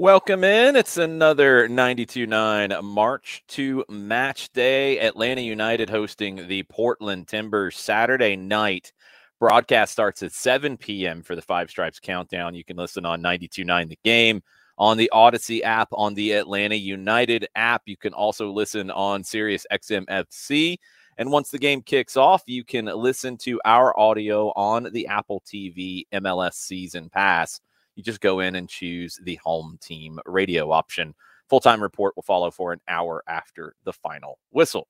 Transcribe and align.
Welcome 0.00 0.44
in. 0.44 0.76
It's 0.76 0.96
another 0.96 1.68
92-9 1.68 2.82
March 2.82 3.44
to 3.48 3.84
match 3.90 4.50
day. 4.54 4.98
Atlanta 4.98 5.42
United 5.42 5.90
hosting 5.90 6.48
the 6.48 6.62
Portland 6.62 7.28
Timbers 7.28 7.76
Saturday 7.76 8.34
night. 8.34 8.94
Broadcast 9.38 9.92
starts 9.92 10.22
at 10.22 10.32
7 10.32 10.78
p.m. 10.78 11.22
for 11.22 11.36
the 11.36 11.42
Five 11.42 11.68
Stripes 11.68 12.00
Countdown. 12.00 12.54
You 12.54 12.64
can 12.64 12.78
listen 12.78 13.04
on 13.04 13.20
92.9 13.20 13.90
The 13.90 13.98
Game, 14.02 14.42
on 14.78 14.96
the 14.96 15.10
Odyssey 15.10 15.62
app, 15.62 15.88
on 15.92 16.14
the 16.14 16.32
Atlanta 16.32 16.76
United 16.76 17.46
app. 17.54 17.82
You 17.84 17.98
can 17.98 18.14
also 18.14 18.50
listen 18.50 18.90
on 18.90 19.22
Sirius 19.22 19.66
XMFC. 19.70 20.78
And 21.18 21.30
once 21.30 21.50
the 21.50 21.58
game 21.58 21.82
kicks 21.82 22.16
off, 22.16 22.42
you 22.46 22.64
can 22.64 22.86
listen 22.86 23.36
to 23.42 23.60
our 23.66 23.94
audio 24.00 24.48
on 24.56 24.88
the 24.94 25.08
Apple 25.08 25.42
TV 25.46 26.04
MLS 26.10 26.54
Season 26.54 27.10
Pass 27.10 27.60
you 27.94 28.02
just 28.02 28.20
go 28.20 28.40
in 28.40 28.54
and 28.54 28.68
choose 28.68 29.18
the 29.22 29.36
home 29.36 29.78
team 29.80 30.18
radio 30.26 30.70
option. 30.70 31.14
Full 31.48 31.60
time 31.60 31.82
report 31.82 32.14
will 32.16 32.22
follow 32.22 32.50
for 32.50 32.72
an 32.72 32.80
hour 32.88 33.22
after 33.28 33.74
the 33.84 33.92
final 33.92 34.38
whistle. 34.50 34.88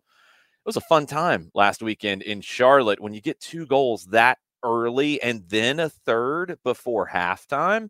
It 0.64 0.66
was 0.68 0.76
a 0.76 0.82
fun 0.82 1.06
time 1.06 1.50
last 1.54 1.82
weekend 1.82 2.22
in 2.22 2.40
Charlotte 2.42 3.00
when 3.00 3.14
you 3.14 3.20
get 3.20 3.40
two 3.40 3.66
goals 3.66 4.06
that 4.06 4.38
early 4.62 5.22
and 5.22 5.42
then 5.48 5.80
a 5.80 5.88
third 5.88 6.58
before 6.64 7.08
halftime 7.08 7.88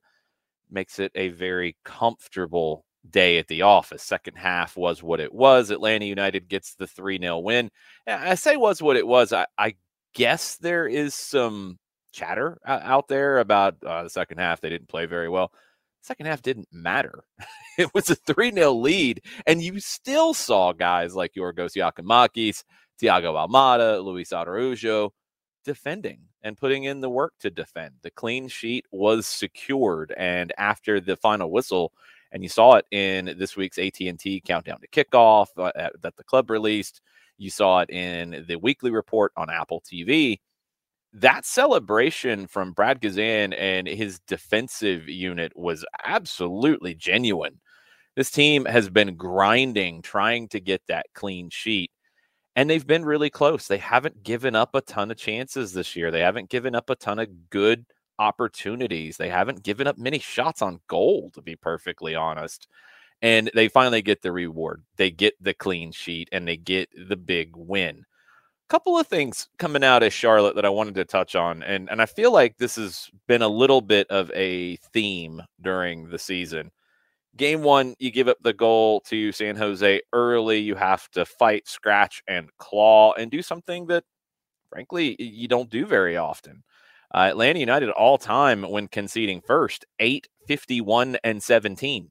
makes 0.70 1.00
it 1.00 1.10
a 1.14 1.28
very 1.30 1.76
comfortable 1.84 2.84
day 3.08 3.38
at 3.38 3.48
the 3.48 3.62
office. 3.62 4.02
Second 4.02 4.36
half 4.36 4.76
was 4.76 5.02
what 5.02 5.20
it 5.20 5.32
was. 5.32 5.70
Atlanta 5.70 6.04
United 6.04 6.48
gets 6.48 6.74
the 6.74 6.86
3 6.86 7.18
0 7.18 7.38
win. 7.38 7.70
I 8.06 8.34
say 8.34 8.56
was 8.56 8.82
what 8.82 8.96
it 8.96 9.06
was. 9.06 9.32
I, 9.32 9.46
I 9.58 9.74
guess 10.14 10.56
there 10.56 10.86
is 10.86 11.14
some 11.14 11.78
chatter 12.12 12.58
out 12.66 13.08
there 13.08 13.38
about 13.38 13.76
uh, 13.84 14.04
the 14.04 14.10
second 14.10 14.38
half. 14.38 14.60
They 14.60 14.70
didn't 14.70 14.88
play 14.88 15.06
very 15.06 15.28
well. 15.28 15.52
Second 16.02 16.26
half 16.26 16.42
didn't 16.42 16.68
matter. 16.72 17.24
it 17.78 17.92
was 17.94 18.08
a 18.10 18.14
3 18.14 18.52
0 18.52 18.72
lead, 18.72 19.22
and 19.46 19.62
you 19.62 19.80
still 19.80 20.32
saw 20.34 20.72
guys 20.72 21.14
like 21.14 21.34
Yorgos 21.34 21.76
Giakoumakis, 21.76 22.64
Thiago 23.00 23.34
Almada, 23.34 24.02
Luis 24.02 24.32
Araujo 24.32 25.12
defending 25.64 26.20
and 26.42 26.56
putting 26.56 26.84
in 26.84 27.00
the 27.00 27.10
work 27.10 27.34
to 27.40 27.50
defend. 27.50 27.92
The 28.02 28.10
clean 28.10 28.48
sheet 28.48 28.86
was 28.90 29.26
secured, 29.26 30.14
and 30.16 30.52
after 30.56 31.00
the 31.00 31.16
final 31.16 31.50
whistle, 31.50 31.92
and 32.32 32.42
you 32.42 32.48
saw 32.48 32.76
it 32.76 32.86
in 32.90 33.34
this 33.38 33.56
week's 33.56 33.78
AT&T 33.78 34.42
countdown 34.44 34.80
to 34.80 34.88
kickoff 34.88 35.48
uh, 35.58 35.90
that 36.00 36.16
the 36.16 36.24
club 36.24 36.48
released. 36.48 37.02
You 37.36 37.50
saw 37.50 37.80
it 37.80 37.90
in 37.90 38.44
the 38.46 38.56
weekly 38.56 38.90
report 38.90 39.32
on 39.36 39.50
Apple 39.50 39.82
TV 39.82 40.40
that 41.12 41.44
celebration 41.44 42.46
from 42.46 42.72
Brad 42.72 43.00
Guzan 43.00 43.54
and 43.58 43.88
his 43.88 44.20
defensive 44.20 45.08
unit 45.08 45.52
was 45.56 45.84
absolutely 46.04 46.94
genuine. 46.94 47.60
This 48.16 48.30
team 48.30 48.64
has 48.64 48.88
been 48.88 49.16
grinding, 49.16 50.02
trying 50.02 50.48
to 50.48 50.60
get 50.60 50.82
that 50.88 51.06
clean 51.14 51.50
sheet, 51.50 51.90
and 52.56 52.68
they've 52.68 52.86
been 52.86 53.04
really 53.04 53.30
close. 53.30 53.66
They 53.66 53.78
haven't 53.78 54.22
given 54.22 54.54
up 54.54 54.74
a 54.74 54.80
ton 54.80 55.10
of 55.10 55.16
chances 55.16 55.72
this 55.72 55.96
year. 55.96 56.10
They 56.10 56.20
haven't 56.20 56.50
given 56.50 56.74
up 56.74 56.90
a 56.90 56.96
ton 56.96 57.18
of 57.18 57.50
good 57.50 57.86
opportunities. 58.18 59.16
They 59.16 59.28
haven't 59.28 59.62
given 59.62 59.86
up 59.86 59.98
many 59.98 60.18
shots 60.18 60.62
on 60.62 60.80
goal, 60.86 61.30
to 61.34 61.42
be 61.42 61.56
perfectly 61.56 62.14
honest. 62.14 62.68
And 63.22 63.50
they 63.54 63.68
finally 63.68 64.02
get 64.02 64.22
the 64.22 64.32
reward. 64.32 64.82
They 64.96 65.10
get 65.10 65.34
the 65.42 65.54
clean 65.54 65.92
sheet 65.92 66.28
and 66.32 66.46
they 66.46 66.56
get 66.56 66.88
the 67.08 67.16
big 67.16 67.56
win 67.56 68.04
couple 68.70 68.96
of 68.96 69.08
things 69.08 69.48
coming 69.58 69.82
out 69.82 70.04
of 70.04 70.12
Charlotte 70.12 70.54
that 70.54 70.64
I 70.64 70.70
wanted 70.70 70.94
to 70.94 71.04
touch 71.04 71.34
on, 71.34 71.62
and 71.62 71.90
and 71.90 72.00
I 72.00 72.06
feel 72.06 72.32
like 72.32 72.56
this 72.56 72.76
has 72.76 73.10
been 73.26 73.42
a 73.42 73.48
little 73.48 73.80
bit 73.80 74.06
of 74.08 74.30
a 74.30 74.76
theme 74.92 75.42
during 75.60 76.08
the 76.08 76.18
season. 76.18 76.70
Game 77.36 77.62
one, 77.62 77.94
you 77.98 78.10
give 78.10 78.28
up 78.28 78.38
the 78.42 78.52
goal 78.52 79.00
to 79.02 79.32
San 79.32 79.56
Jose 79.56 80.00
early. 80.12 80.58
You 80.58 80.76
have 80.76 81.08
to 81.10 81.24
fight, 81.24 81.68
scratch, 81.68 82.22
and 82.28 82.48
claw, 82.58 83.12
and 83.14 83.30
do 83.30 83.42
something 83.42 83.86
that, 83.88 84.04
frankly, 84.68 85.16
you 85.18 85.48
don't 85.48 85.70
do 85.70 85.84
very 85.86 86.16
often. 86.16 86.62
Uh, 87.12 87.28
Atlanta 87.30 87.58
United 87.58 87.90
all 87.90 88.18
time 88.18 88.62
when 88.62 88.88
conceding 88.88 89.40
first, 89.40 89.84
8, 89.98 90.28
51, 90.46 91.18
and 91.24 91.42
17. 91.42 92.08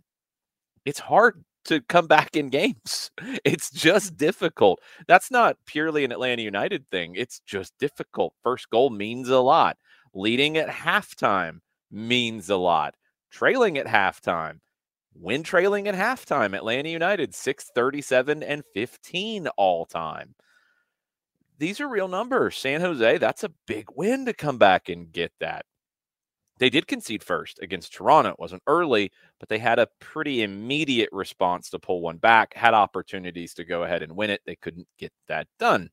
It's 0.86 1.00
hard 1.00 1.44
to 1.70 1.82
come 1.82 2.08
back 2.08 2.36
in 2.36 2.50
games. 2.50 3.12
It's 3.46 3.72
just 3.72 4.18
difficult. 4.18 4.82
That's 5.08 5.32
not 5.32 5.58
purely 5.66 6.04
an 6.04 6.12
Atlanta 6.12 6.42
United 6.42 6.86
thing. 6.92 7.16
It's 7.16 7.40
just 7.46 7.74
difficult. 7.80 8.34
First 8.44 8.70
goal 8.70 8.90
means 8.90 9.30
a 9.30 9.40
lot. 9.40 9.78
Leading 10.14 10.58
at 10.58 10.70
halftime 10.70 11.60
means 11.92 12.50
a 12.50 12.58
lot. 12.58 12.96
Trailing 13.32 13.78
at 13.78 13.86
halftime. 13.86 14.60
When 15.14 15.44
trailing 15.44 15.88
at 15.88 15.96
halftime, 15.96 16.56
Atlanta 16.56 16.90
United 16.90 17.36
637 17.36 18.44
and 18.44 18.64
15 18.74 19.48
all 19.58 19.86
time. 19.86 20.36
These 21.60 21.80
are 21.82 21.90
real 21.90 22.08
numbers. 22.08 22.58
San 22.58 22.82
Jose, 22.82 23.18
that's 23.18 23.44
a 23.44 23.54
big 23.68 23.88
win 23.96 24.26
to 24.26 24.34
come 24.34 24.58
back 24.58 24.90
and 24.90 25.12
get 25.12 25.34
that. 25.40 25.66
They 26.60 26.70
did 26.70 26.88
concede 26.88 27.24
first 27.24 27.60
against 27.62 27.94
Toronto. 27.94 28.32
It 28.32 28.40
wasn't 28.40 28.64
early, 28.68 29.12
but 29.40 29.48
they 29.48 29.60
had 29.60 29.80
a 29.80 29.88
pretty 30.00 30.44
immediate 30.44 31.10
response 31.14 31.70
to 31.70 31.80
pull 31.80 32.02
one 32.02 32.18
back, 32.18 32.54
had 32.54 32.74
opportunities 32.74 33.54
to 33.56 33.64
go 33.64 33.84
ahead 33.84 34.04
and 34.04 34.16
win 34.16 34.30
it. 34.30 34.42
They 34.46 34.58
couldn't 34.58 34.88
get 34.98 35.14
that 35.30 35.48
done. 35.58 35.90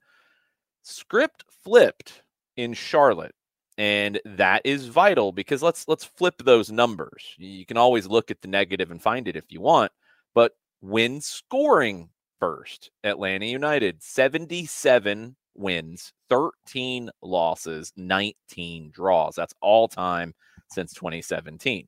Script 0.82 1.44
flipped 1.64 2.22
in 2.56 2.74
Charlotte. 2.74 3.34
And 3.78 4.18
that 4.24 4.62
is 4.64 4.86
vital 4.86 5.32
because 5.32 5.62
let's 5.62 5.86
let's 5.86 6.04
flip 6.04 6.36
those 6.38 6.72
numbers. 6.72 7.34
You 7.36 7.66
can 7.66 7.76
always 7.76 8.06
look 8.06 8.30
at 8.30 8.40
the 8.40 8.48
negative 8.48 8.90
and 8.90 9.02
find 9.02 9.28
it 9.28 9.36
if 9.36 9.52
you 9.52 9.60
want, 9.60 9.92
but 10.34 10.52
when 10.80 11.20
scoring 11.20 12.08
first, 12.40 12.90
Atlanta 13.04 13.44
United 13.44 14.02
77 14.02 15.36
wins, 15.54 16.14
13 16.30 17.10
losses, 17.20 17.92
19 17.96 18.92
draws. 18.92 19.34
That's 19.34 19.54
all 19.60 19.88
time 19.88 20.32
since 20.70 20.92
2017. 20.94 21.86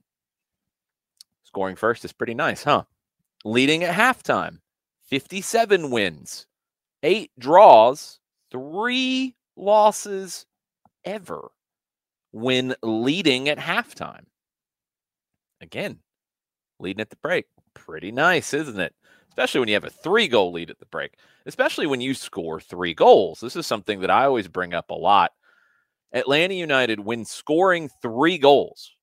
Scoring 1.45 1.77
first 1.77 2.05
is 2.05 2.13
pretty 2.13 2.35
nice, 2.35 2.63
huh? 2.63 2.85
Leading 3.45 3.85
at 3.85 3.95
halftime, 3.95 4.59
57 5.07 5.91
wins, 5.91 6.47
eight 7.03 7.31
draws, 7.39 8.21
three 8.51 9.35
losses 9.57 10.47
ever 11.05 11.51
when 12.33 12.75
leading 12.83 13.49
at 13.49 13.59
halftime. 13.59 14.25
Again, 15.61 15.99
leading 16.79 17.01
at 17.01 17.11
the 17.11 17.17
break. 17.17 17.47
Pretty 17.75 18.13
nice, 18.13 18.53
isn't 18.53 18.79
it? 18.79 18.95
Especially 19.29 19.61
when 19.61 19.69
you 19.69 19.75
have 19.75 19.85
a 19.85 19.91
three 19.91 20.29
goal 20.29 20.53
lead 20.53 20.71
at 20.71 20.79
the 20.79 20.87
break, 20.87 21.15
especially 21.47 21.87
when 21.87 22.01
you 22.01 22.13
score 22.13 22.61
three 22.61 22.93
goals. 22.93 23.41
This 23.41 23.57
is 23.57 23.67
something 23.67 24.01
that 24.01 24.11
I 24.11 24.25
always 24.25 24.49
bring 24.49 24.75
up 24.75 24.91
a 24.91 24.95
lot. 24.95 25.33
Atlanta 26.13 26.55
United, 26.55 27.01
when 27.01 27.25
scoring 27.25 27.91
three 28.01 28.39
goals, 28.39 28.97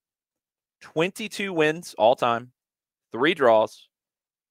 22 0.81 1.53
wins 1.53 1.95
all 1.97 2.15
time, 2.15 2.51
three 3.11 3.33
draws, 3.33 3.87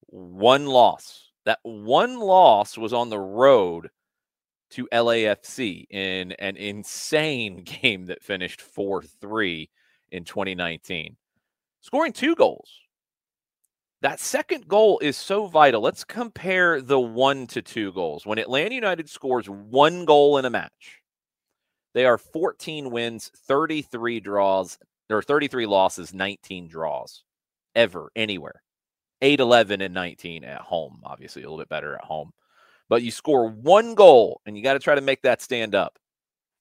one 0.06 0.66
loss. 0.66 1.30
That 1.44 1.58
one 1.62 2.18
loss 2.18 2.78
was 2.78 2.92
on 2.92 3.10
the 3.10 3.18
road 3.18 3.90
to 4.70 4.88
LAFC 4.92 5.86
in 5.90 6.32
an 6.32 6.56
insane 6.56 7.62
game 7.64 8.06
that 8.06 8.22
finished 8.22 8.60
4 8.60 9.02
3 9.02 9.70
in 10.10 10.24
2019. 10.24 11.16
Scoring 11.80 12.12
two 12.12 12.34
goals. 12.34 12.80
That 14.00 14.20
second 14.20 14.68
goal 14.68 14.98
is 15.00 15.16
so 15.16 15.46
vital. 15.46 15.80
Let's 15.80 16.04
compare 16.04 16.80
the 16.80 17.00
one 17.00 17.46
to 17.48 17.62
two 17.62 17.92
goals. 17.92 18.26
When 18.26 18.38
Atlanta 18.38 18.74
United 18.74 19.08
scores 19.08 19.48
one 19.48 20.04
goal 20.04 20.36
in 20.38 20.44
a 20.44 20.50
match, 20.50 21.02
they 21.94 22.04
are 22.04 22.18
14 22.18 22.90
wins, 22.90 23.30
33 23.46 24.20
draws, 24.20 24.78
or 25.10 25.22
33 25.22 25.66
losses, 25.66 26.12
19 26.12 26.68
draws 26.68 27.24
ever, 27.74 28.10
anywhere. 28.16 28.62
8 29.22 29.40
11 29.40 29.80
and 29.80 29.94
19 29.94 30.44
at 30.44 30.60
home, 30.60 31.00
obviously, 31.04 31.42
a 31.42 31.46
little 31.46 31.58
bit 31.58 31.68
better 31.68 31.94
at 31.94 32.04
home. 32.04 32.32
But 32.88 33.02
you 33.02 33.10
score 33.10 33.48
one 33.48 33.94
goal 33.94 34.40
and 34.44 34.56
you 34.56 34.62
got 34.62 34.74
to 34.74 34.78
try 34.78 34.94
to 34.94 35.00
make 35.00 35.22
that 35.22 35.40
stand 35.40 35.74
up 35.74 35.98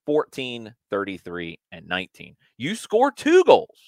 14, 0.06 0.74
33, 0.90 1.58
and 1.72 1.86
19. 1.86 2.36
You 2.56 2.74
score 2.74 3.10
two 3.10 3.44
goals, 3.44 3.78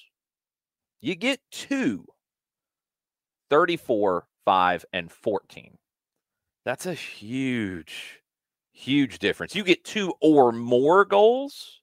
you 1.01 1.15
get 1.15 1.41
two 1.51 2.07
34, 3.51 4.27
5, 4.45 4.85
and 4.93 5.11
14. 5.11 5.79
That's 6.65 6.87
a 6.87 6.95
huge, 6.95 8.21
huge 8.77 9.19
difference. 9.19 9.55
You 9.55 9.65
get 9.65 9.85
two 9.85 10.13
or 10.21 10.53
more 10.53 11.05
goals 11.05 11.81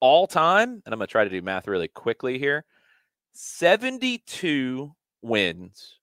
all 0.00 0.26
time. 0.26 0.82
And 0.84 0.92
I'm 0.92 0.98
going 0.98 1.06
to 1.06 1.12
try 1.12 1.24
to 1.24 1.30
do 1.30 1.40
math 1.40 1.66
really 1.66 1.88
quickly 1.88 2.38
here 2.38 2.64
72 3.32 4.92
wins, 5.22 5.98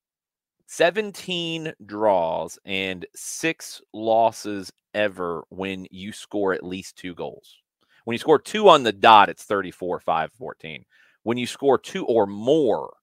17 0.66 1.74
draws, 1.86 2.58
and 2.66 3.06
six 3.16 3.82
losses 3.94 4.72
ever 4.94 5.44
when 5.50 5.86
you 5.92 6.12
score 6.12 6.54
at 6.54 6.64
least 6.64 6.96
two 6.96 7.14
goals. 7.14 7.58
When 8.06 8.16
you 8.16 8.20
score 8.20 8.40
two 8.40 8.70
on 8.70 8.84
the 8.84 8.92
dot, 8.92 9.30
it's 9.30 9.44
34, 9.44 10.00
5, 10.00 10.32
14. 10.32 10.86
When 11.24 11.38
you 11.38 11.46
score 11.46 11.78
two 11.78 12.06
or 12.06 12.26
more, 12.26 12.94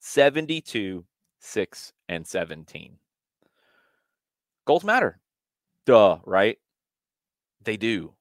72, 0.00 1.04
6, 1.40 1.92
and 2.08 2.26
17. 2.26 2.96
Goals 4.64 4.84
matter. 4.84 5.18
Duh, 5.86 6.18
right? 6.24 6.58
They 7.64 7.76
do. 7.76 8.14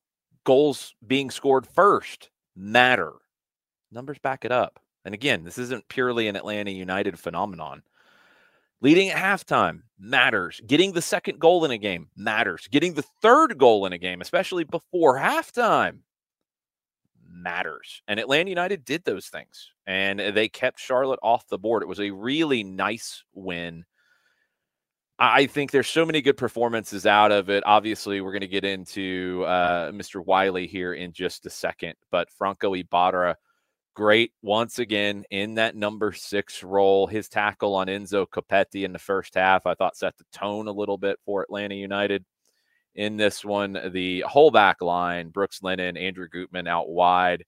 Goals 0.44 0.94
being 1.06 1.32
scored 1.32 1.68
first 1.68 2.30
matter. 2.56 3.14
Numbers 3.92 4.20
back 4.20 4.46
it 4.46 4.52
up. 4.52 4.80
And 5.04 5.14
again, 5.14 5.44
this 5.44 5.58
isn't 5.58 5.88
purely 5.88 6.28
an 6.28 6.36
Atlanta 6.36 6.72
United 6.72 7.20
phenomenon. 7.20 7.84
Leading 8.82 9.10
at 9.10 9.18
halftime 9.18 9.82
matters. 9.98 10.62
Getting 10.68 10.92
the 10.92 11.02
second 11.02 11.40
goal 11.40 11.66
in 11.66 11.72
a 11.72 11.78
game 11.78 12.10
matters. 12.16 12.68
Getting 12.72 12.94
the 12.94 13.06
third 13.22 13.58
goal 13.58 13.86
in 13.86 13.94
a 13.94 13.98
game, 13.98 14.22
especially 14.22 14.64
before 14.64 15.18
halftime, 15.18 16.00
matters. 17.28 18.02
And 18.08 18.20
Atlanta 18.20 18.50
United 18.50 18.86
did 18.86 19.04
those 19.06 19.28
things 19.28 19.72
and 19.88 20.20
they 20.20 20.48
kept 20.50 20.80
Charlotte 20.80 21.20
off 21.22 21.48
the 21.48 21.58
board. 21.58 21.84
It 21.84 21.88
was 21.90 22.00
a 22.00 22.12
really 22.12 22.64
nice 22.64 23.24
win. 23.34 23.86
I 25.18 25.46
think 25.46 25.72
there's 25.72 25.88
so 25.88 26.06
many 26.06 26.22
good 26.22 26.36
performances 26.36 27.06
out 27.06 27.32
of 27.32 27.50
it. 27.50 27.64
Obviously, 27.66 28.20
we're 28.20 28.34
going 28.34 28.42
to 28.42 28.48
get 28.48 28.66
into 28.66 29.46
uh, 29.48 29.92
Mr. 29.92 30.24
Wiley 30.24 30.68
here 30.68 30.94
in 30.94 31.14
just 31.14 31.46
a 31.46 31.50
second, 31.50 31.96
but 32.12 32.30
Franco 32.30 32.74
Ibarra 32.74 33.38
great 33.94 34.34
once 34.42 34.78
again 34.80 35.24
in 35.32 35.56
that 35.56 35.76
number 35.76 36.12
six 36.12 36.64
role. 36.64 37.08
His 37.08 37.30
tackle 37.30 37.76
on 37.76 37.88
Enzo 37.88 38.28
Copetti 38.28 38.84
in 38.84 38.92
the 38.92 39.00
first 39.00 39.36
half, 39.36 39.66
I 39.66 39.74
thought 39.74 39.96
set 39.96 40.18
the 40.18 40.26
tone 40.34 40.68
a 40.68 40.72
little 40.72 40.98
bit 40.98 41.18
for 41.26 41.42
Atlanta 41.42 41.76
United. 41.76 42.26
In 42.96 43.16
this 43.16 43.44
one, 43.44 43.80
the 43.94 44.22
whole 44.28 44.52
back 44.52 44.82
line, 44.82 45.30
Brooks 45.30 45.64
Lennon, 45.64 45.96
Andrew 45.96 46.28
Gutman 46.28 46.68
out 46.68 46.90
wide, 46.90 47.46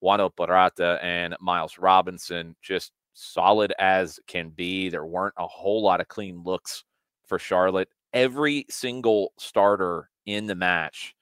Juan 0.00 0.26
Purata, 0.30 0.98
and 1.02 1.36
Miles 1.38 1.78
Robinson, 1.78 2.56
just 2.62 2.92
solid 3.12 3.74
as 3.78 4.18
can 4.26 4.50
be. 4.50 4.88
There 4.88 5.06
weren't 5.06 5.34
a 5.36 5.46
whole 5.46 5.82
lot 5.82 6.00
of 6.00 6.08
clean 6.08 6.42
looks 6.42 6.84
for 7.30 7.38
Charlotte. 7.38 7.88
Every 8.12 8.66
single 8.68 9.32
starter 9.38 10.10
in 10.26 10.46
the 10.46 10.56
match 10.56 11.14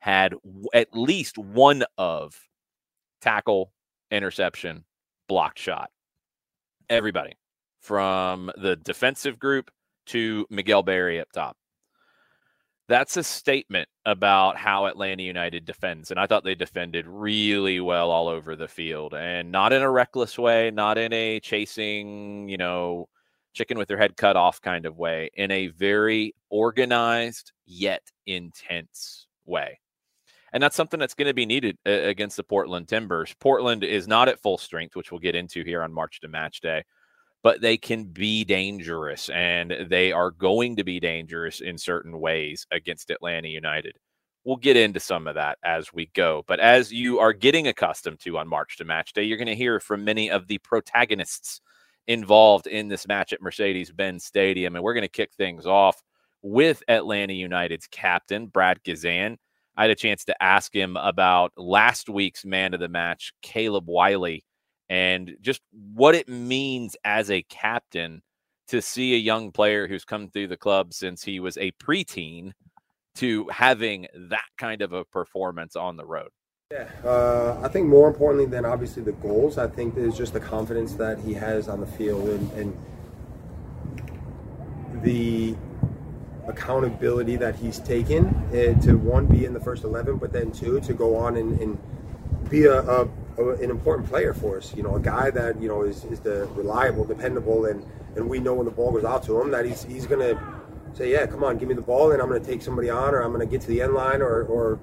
had 0.00 0.34
at 0.74 0.88
least 0.92 1.38
one 1.38 1.84
of 1.96 2.34
tackle, 3.20 3.72
interception, 4.10 4.84
blocked 5.28 5.60
shot. 5.60 5.90
Everybody 6.90 7.36
from 7.80 8.50
the 8.56 8.74
defensive 8.74 9.38
group 9.38 9.70
to 10.06 10.44
Miguel 10.50 10.82
Berry 10.82 11.20
up 11.20 11.30
top. 11.32 11.56
That's 12.88 13.16
a 13.16 13.22
statement 13.22 13.88
about 14.04 14.56
how 14.56 14.86
Atlanta 14.86 15.22
United 15.22 15.64
defends. 15.64 16.10
And 16.10 16.18
I 16.18 16.26
thought 16.26 16.42
they 16.42 16.56
defended 16.56 17.06
really 17.06 17.78
well 17.78 18.10
all 18.10 18.26
over 18.26 18.56
the 18.56 18.66
field 18.66 19.14
and 19.14 19.52
not 19.52 19.72
in 19.72 19.82
a 19.82 19.90
reckless 19.90 20.36
way, 20.36 20.72
not 20.72 20.98
in 20.98 21.12
a 21.12 21.38
chasing, 21.38 22.48
you 22.48 22.56
know, 22.56 23.08
chicken 23.52 23.78
with 23.78 23.88
their 23.88 23.98
head 23.98 24.16
cut 24.16 24.36
off 24.36 24.60
kind 24.60 24.86
of 24.86 24.98
way, 24.98 25.30
in 25.34 25.50
a 25.50 25.68
very 25.68 26.34
organized 26.50 27.52
yet 27.66 28.02
intense 28.26 29.26
way. 29.44 29.78
And 30.52 30.62
that's 30.62 30.76
something 30.76 31.00
that's 31.00 31.14
going 31.14 31.28
to 31.28 31.34
be 31.34 31.46
needed 31.46 31.78
uh, 31.86 31.90
against 31.90 32.36
the 32.36 32.44
Portland 32.44 32.88
Timbers. 32.88 33.34
Portland 33.40 33.84
is 33.84 34.06
not 34.06 34.28
at 34.28 34.40
full 34.40 34.58
strength, 34.58 34.94
which 34.94 35.10
we'll 35.10 35.18
get 35.18 35.34
into 35.34 35.64
here 35.64 35.82
on 35.82 35.92
March 35.92 36.20
to 36.20 36.28
Match 36.28 36.60
Day, 36.60 36.84
but 37.42 37.60
they 37.60 37.76
can 37.76 38.04
be 38.04 38.44
dangerous 38.44 39.30
and 39.30 39.74
they 39.88 40.12
are 40.12 40.30
going 40.30 40.76
to 40.76 40.84
be 40.84 41.00
dangerous 41.00 41.60
in 41.60 41.78
certain 41.78 42.20
ways 42.20 42.66
against 42.70 43.10
Atlanta 43.10 43.48
United. 43.48 43.96
We'll 44.44 44.56
get 44.56 44.76
into 44.76 45.00
some 45.00 45.26
of 45.26 45.36
that 45.36 45.58
as 45.64 45.92
we 45.92 46.10
go. 46.14 46.44
But 46.46 46.60
as 46.60 46.92
you 46.92 47.20
are 47.20 47.32
getting 47.32 47.68
accustomed 47.68 48.20
to 48.20 48.38
on 48.38 48.48
March 48.48 48.76
to 48.76 48.84
Match 48.84 49.12
Day, 49.12 49.22
you're 49.22 49.38
going 49.38 49.46
to 49.46 49.54
hear 49.54 49.80
from 49.80 50.04
many 50.04 50.30
of 50.30 50.48
the 50.48 50.58
protagonists 50.58 51.60
involved 52.06 52.66
in 52.66 52.88
this 52.88 53.06
match 53.06 53.32
at 53.32 53.42
Mercedes 53.42 53.92
Benz 53.92 54.24
Stadium. 54.24 54.74
And 54.74 54.84
we're 54.84 54.94
going 54.94 55.02
to 55.02 55.08
kick 55.08 55.32
things 55.34 55.66
off 55.66 56.02
with 56.42 56.82
Atlanta 56.88 57.32
United's 57.32 57.86
captain, 57.86 58.46
Brad 58.46 58.82
Guzan. 58.84 59.36
I 59.76 59.82
had 59.82 59.90
a 59.90 59.96
chance 59.96 60.24
to 60.26 60.42
ask 60.42 60.74
him 60.74 60.96
about 60.96 61.52
last 61.56 62.08
week's 62.08 62.44
man 62.44 62.74
of 62.74 62.80
the 62.80 62.88
match, 62.88 63.32
Caleb 63.40 63.88
Wiley, 63.88 64.44
and 64.88 65.36
just 65.40 65.62
what 65.94 66.14
it 66.14 66.28
means 66.28 66.96
as 67.04 67.30
a 67.30 67.42
captain 67.44 68.22
to 68.68 68.82
see 68.82 69.14
a 69.14 69.18
young 69.18 69.52
player 69.52 69.88
who's 69.88 70.04
come 70.04 70.28
through 70.28 70.48
the 70.48 70.56
club 70.56 70.92
since 70.92 71.22
he 71.22 71.40
was 71.40 71.56
a 71.56 71.72
preteen 71.72 72.52
to 73.14 73.48
having 73.48 74.06
that 74.14 74.44
kind 74.58 74.82
of 74.82 74.92
a 74.92 75.04
performance 75.04 75.76
on 75.76 75.96
the 75.96 76.06
road. 76.06 76.30
Yeah, 76.72 76.88
uh, 77.04 77.60
I 77.62 77.68
think 77.68 77.86
more 77.86 78.08
importantly 78.08 78.46
than 78.46 78.64
obviously 78.64 79.02
the 79.02 79.12
goals, 79.12 79.58
I 79.58 79.66
think 79.66 79.94
is 79.98 80.16
just 80.16 80.32
the 80.32 80.40
confidence 80.40 80.94
that 80.94 81.20
he 81.20 81.34
has 81.34 81.68
on 81.68 81.80
the 81.80 81.86
field 81.86 82.26
and, 82.26 82.50
and 82.52 85.02
the 85.02 85.54
accountability 86.48 87.36
that 87.36 87.56
he's 87.56 87.78
taken 87.78 88.26
uh, 88.26 88.80
to 88.84 88.96
one 88.96 89.26
be 89.26 89.44
in 89.44 89.52
the 89.52 89.60
first 89.60 89.84
11 89.84 90.16
but 90.16 90.32
then 90.32 90.50
two 90.50 90.80
to 90.80 90.94
go 90.94 91.14
on 91.14 91.36
and, 91.36 91.60
and 91.60 91.78
be 92.48 92.64
a, 92.64 92.80
a, 92.80 93.08
a, 93.36 93.48
an 93.56 93.70
important 93.70 94.08
player 94.08 94.32
for 94.32 94.56
us. 94.56 94.74
You 94.74 94.82
know 94.82 94.96
a 94.96 95.00
guy 95.00 95.30
that 95.30 95.60
you 95.60 95.68
know 95.68 95.82
is, 95.82 96.04
is 96.04 96.20
the 96.20 96.46
reliable 96.54 97.04
dependable 97.04 97.66
and 97.66 97.84
and 98.16 98.30
we 98.30 98.40
know 98.40 98.54
when 98.54 98.64
the 98.64 98.72
ball 98.72 98.92
goes 98.92 99.04
out 99.04 99.22
to 99.24 99.38
him 99.38 99.50
that 99.50 99.66
he's 99.66 99.84
he's 99.84 100.06
gonna 100.06 100.40
say 100.94 101.12
yeah 101.12 101.26
come 101.26 101.44
on 101.44 101.58
give 101.58 101.68
me 101.68 101.74
the 101.74 101.82
ball 101.82 102.12
and 102.12 102.20
i'm 102.20 102.28
gonna 102.28 102.40
take 102.40 102.62
somebody 102.62 102.90
on 102.90 103.14
or 103.14 103.20
i'm 103.20 103.32
gonna 103.32 103.46
get 103.46 103.60
to 103.60 103.68
the 103.68 103.80
end 103.80 103.94
line 103.94 104.20
or 104.20 104.44
or 104.44 104.78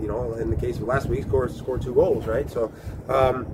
you 0.00 0.08
know 0.08 0.34
in 0.34 0.50
the 0.50 0.56
case 0.56 0.76
of 0.76 0.82
last 0.82 1.06
week 1.06 1.24
score 1.24 1.48
scored 1.48 1.82
two 1.82 1.94
goals 1.94 2.26
right 2.26 2.50
so 2.50 2.72
um, 3.08 3.46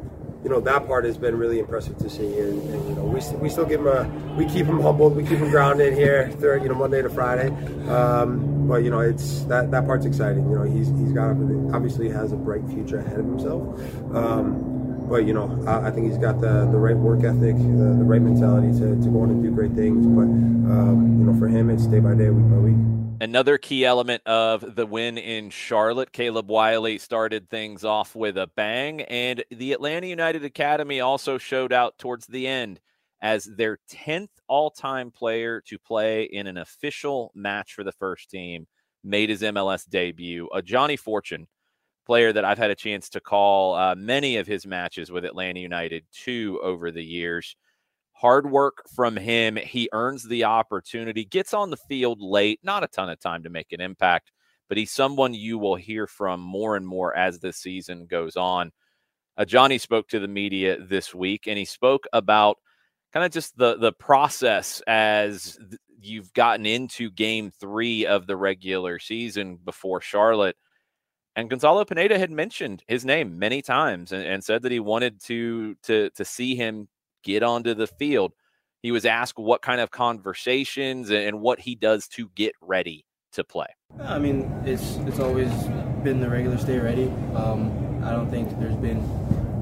you 0.47 0.51
know 0.51 0.61
that 0.61 0.87
part 0.87 1.05
has 1.05 1.19
been 1.19 1.37
really 1.37 1.59
impressive 1.59 1.99
to 1.99 2.09
see, 2.09 2.39
and, 2.39 2.63
and 2.71 2.89
you 2.89 2.95
know 2.95 3.03
we, 3.03 3.21
we 3.39 3.49
still 3.49 3.65
give 3.65 3.81
him 3.81 3.89
a 3.89 4.09
we 4.37 4.45
keep 4.45 4.67
him 4.67 4.81
humbled, 4.81 5.17
we 5.17 5.25
keep 5.25 5.39
him 5.39 5.51
grounded 5.51 5.93
here, 5.95 6.31
third, 6.39 6.63
you 6.63 6.69
know 6.69 6.77
Monday 6.77 7.03
to 7.03 7.11
Friday. 7.11 7.49
Um, 7.89 8.69
but 8.69 8.85
you 8.85 8.91
know, 8.91 9.01
it's 9.01 9.41
that 9.45 9.73
that 9.73 9.87
part's 9.87 10.07
exciting. 10.07 10.49
You 10.49 10.57
know, 10.57 10.63
he's 10.63 10.89
he's 10.89 11.13
got 11.13 11.31
obviously 11.75 12.09
has 12.11 12.31
a 12.31 12.37
bright 12.37 12.65
future 12.69 12.99
ahead 12.99 13.19
of 13.19 13.27
himself. 13.27 13.63
Um, 14.15 15.07
but 15.09 15.25
you 15.25 15.33
know, 15.33 15.63
I, 15.67 15.89
I, 15.89 15.91
think 15.91 16.09
he's 16.09 16.19
got 16.19 16.41
the, 16.41 16.69
the 16.71 16.79
right 16.79 16.97
work 16.97 17.25
ethic, 17.25 17.57
the, 17.57 17.95
the 17.99 18.05
right 18.05 18.21
mentality 18.21 18.73
to, 18.81 19.01
to 19.01 19.09
go 19.09 19.23
on 19.23 19.31
and 19.31 19.43
do 19.43 19.51
great 19.51 19.73
things. 19.73 20.05
But 20.05 20.23
um, 20.23 21.17
you 21.19 21.25
know, 21.25 21.39
for 21.39 21.49
him, 21.49 21.71
it's 21.71 21.87
day 21.87 22.01
by 22.01 22.15
day, 22.15 22.31
week 22.31 22.51
by 22.51 22.57
week. 22.57 22.96
Another 23.19 23.57
key 23.57 23.85
element 23.85 24.23
of 24.27 24.77
the 24.77 24.85
win 24.85 25.17
in 25.17 25.49
Charlotte, 25.49 26.13
Caleb 26.13 26.51
Wiley 26.51 26.99
started 26.99 27.49
things 27.49 27.83
off 27.83 28.15
with 28.15 28.37
a 28.37 28.51
bang, 28.57 29.01
and 29.03 29.43
the 29.51 29.73
Atlanta 29.73 30.07
United 30.07 30.45
Academy 30.45 31.01
also 31.01 31.39
showed 31.39 31.73
out 31.73 31.97
towards 31.99 32.27
the 32.27 32.47
end 32.47 32.79
as 33.23 33.45
their 33.45 33.79
10th 33.91 34.29
all 34.49 34.71
time 34.71 35.11
player 35.11 35.63
to 35.63 35.79
play 35.79 36.25
in 36.25 36.47
an 36.47 36.59
official 36.59 37.33
match 37.35 37.73
for 37.73 37.85
the 37.85 37.93
first 37.93 38.29
team, 38.29 38.67
made 39.03 39.31
his 39.31 39.41
MLS 39.41 39.89
debut. 39.89 40.49
Ajani 40.55 40.99
Fortune 40.99 41.47
player 42.05 42.33
that 42.35 42.45
I've 42.45 42.59
had 42.59 42.71
a 42.71 42.77
chance 42.77 43.09
to 43.11 43.21
call 43.21 43.75
uh, 43.75 43.95
many 43.95 44.37
of 44.37 44.47
his 44.47 44.67
matches 44.67 45.11
with 45.11 45.25
Atlanta 45.25 45.61
United 45.61 46.05
too 46.13 46.61
over 46.63 46.91
the 46.91 47.03
years. 47.03 47.57
Hard 48.19 48.51
work 48.51 48.83
from 48.95 49.15
him. 49.15 49.57
He 49.57 49.91
earns 49.93 50.23
the 50.23 50.45
opportunity, 50.45 51.25
gets 51.27 51.53
on 51.53 51.69
the 51.69 51.77
field 51.77 52.19
late, 52.21 52.61
not 52.63 52.83
a 52.83 52.89
ton 52.89 53.11
of 53.11 53.21
time 53.21 53.43
to 53.43 53.51
make 53.51 53.73
an 53.73 53.83
impact, 53.83 54.33
but 54.69 54.79
he's 54.79 54.91
someone 54.91 55.35
you 55.35 55.59
will 55.59 55.77
hear 55.77 56.07
from 56.07 56.41
more 56.41 56.77
and 56.77 56.87
more 56.87 57.15
as 57.15 57.39
the 57.39 57.53
season 57.53 58.07
goes 58.07 58.35
on. 58.35 58.73
Uh, 59.37 59.45
Johnny 59.45 59.77
spoke 59.77 60.09
to 60.09 60.19
the 60.19 60.29
media 60.29 60.79
this 60.81 61.15
week 61.15 61.47
and 61.47 61.59
he 61.59 61.67
spoke 61.67 62.07
about 62.15 62.57
kind 63.13 63.27
of 63.27 63.33
just 63.33 63.57
the 63.59 63.77
the 63.77 63.93
process 63.93 64.81
as 64.87 65.59
th- 65.59 65.81
you've 66.01 66.33
gotten 66.33 66.65
into 66.65 67.11
game 67.11 67.51
3 67.51 68.07
of 68.07 68.27
the 68.27 68.37
regular 68.37 68.99
season 68.99 69.59
before 69.63 70.01
Charlotte 70.01 70.57
and 71.35 71.51
Gonzalo 71.51 71.85
Pineda 71.85 72.19
had 72.19 72.31
mentioned 72.31 72.83
his 72.89 73.05
name 73.05 73.39
many 73.39 73.61
times 73.61 74.13
and, 74.13 74.25
and, 74.25 74.43
said 74.43 74.63
that 74.63 74.73
he 74.73 74.81
wanted 74.81 75.23
to 75.25 75.75
to 75.83 76.09
to 76.11 76.25
see 76.25 76.57
him 76.57 76.89
get 77.27 77.43
onto 77.43 77.75
the 77.75 77.89
field. 77.89 78.33
He 78.83 78.93
was 78.93 79.05
asked 79.05 79.37
what 79.37 79.61
kind 79.61 79.81
of 79.81 79.91
conversations 79.91 81.11
and 81.11 81.41
what 81.41 81.59
he 81.61 81.75
does 81.75 82.07
to 82.09 82.31
get 82.37 82.53
ready 82.63 83.05
to 83.33 83.43
play. 83.43 83.67
I 84.01 84.19
mean, 84.19 84.51
it's 84.65 84.97
it's 85.09 85.19
always 85.19 85.51
been 86.05 86.21
the 86.21 86.31
regular 86.31 86.57
stay 86.57 86.79
ready. 86.79 87.07
Um, 87.35 88.01
I 88.05 88.13
don't 88.13 88.31
think 88.31 88.59
there's 88.61 88.77
been 88.77 89.03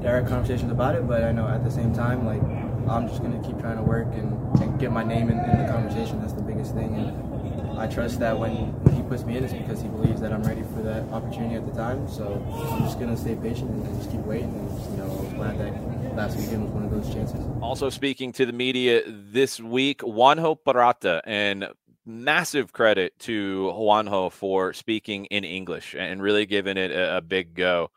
direct 0.01 0.27
conversations 0.27 0.71
about 0.71 0.95
it, 0.95 1.07
but 1.07 1.23
I 1.23 1.31
know 1.31 1.47
at 1.47 1.63
the 1.63 1.71
same 1.71 1.91
time, 1.93 2.25
like 2.25 2.43
I'm 2.87 3.07
just 3.07 3.23
gonna 3.23 3.41
keep 3.43 3.59
trying 3.59 3.77
to 3.77 3.83
work 3.83 4.07
and, 4.13 4.29
and 4.61 4.79
get 4.79 4.91
my 4.91 5.03
name 5.03 5.29
in, 5.31 5.39
in 5.39 5.65
the 5.65 5.71
conversation. 5.71 6.21
That's 6.21 6.33
the 6.33 6.43
biggest 6.43 6.75
thing. 6.75 6.93
And, 6.93 7.34
I 7.77 7.87
trust 7.87 8.19
that 8.19 8.37
when 8.37 8.55
he 8.95 9.01
puts 9.03 9.23
me 9.23 9.37
in, 9.37 9.43
it's 9.43 9.53
because 9.53 9.81
he 9.81 9.87
believes 9.87 10.21
that 10.21 10.31
I'm 10.31 10.43
ready 10.43 10.63
for 10.73 10.81
that 10.83 11.03
opportunity 11.11 11.55
at 11.55 11.65
the 11.65 11.73
time. 11.73 12.07
So 12.07 12.41
I'm 12.73 12.83
just 12.83 12.99
gonna 12.99 13.17
stay 13.17 13.35
patient 13.35 13.69
and 13.69 13.97
just 13.97 14.11
keep 14.11 14.21
waiting. 14.21 14.49
And 14.49 14.91
you 14.91 14.97
know, 14.97 15.11
I 15.11 15.21
was 15.21 15.33
glad 15.33 15.59
that 15.59 16.15
last 16.15 16.37
weekend 16.37 16.63
was 16.63 16.71
one 16.71 16.83
of 16.85 16.91
those 16.91 17.13
chances. 17.13 17.39
Also 17.61 17.89
speaking 17.89 18.31
to 18.33 18.45
the 18.45 18.53
media 18.53 19.03
this 19.07 19.59
week, 19.59 19.99
Juanjo 19.99 20.57
Purata, 20.65 21.21
and 21.25 21.67
massive 22.05 22.71
credit 22.71 23.17
to 23.19 23.71
Juanjo 23.73 24.31
for 24.31 24.73
speaking 24.73 25.25
in 25.25 25.43
English 25.43 25.95
and 25.97 26.21
really 26.21 26.45
giving 26.45 26.77
it 26.77 26.91
a, 26.91 27.17
a 27.17 27.21
big 27.21 27.55
go. 27.55 27.91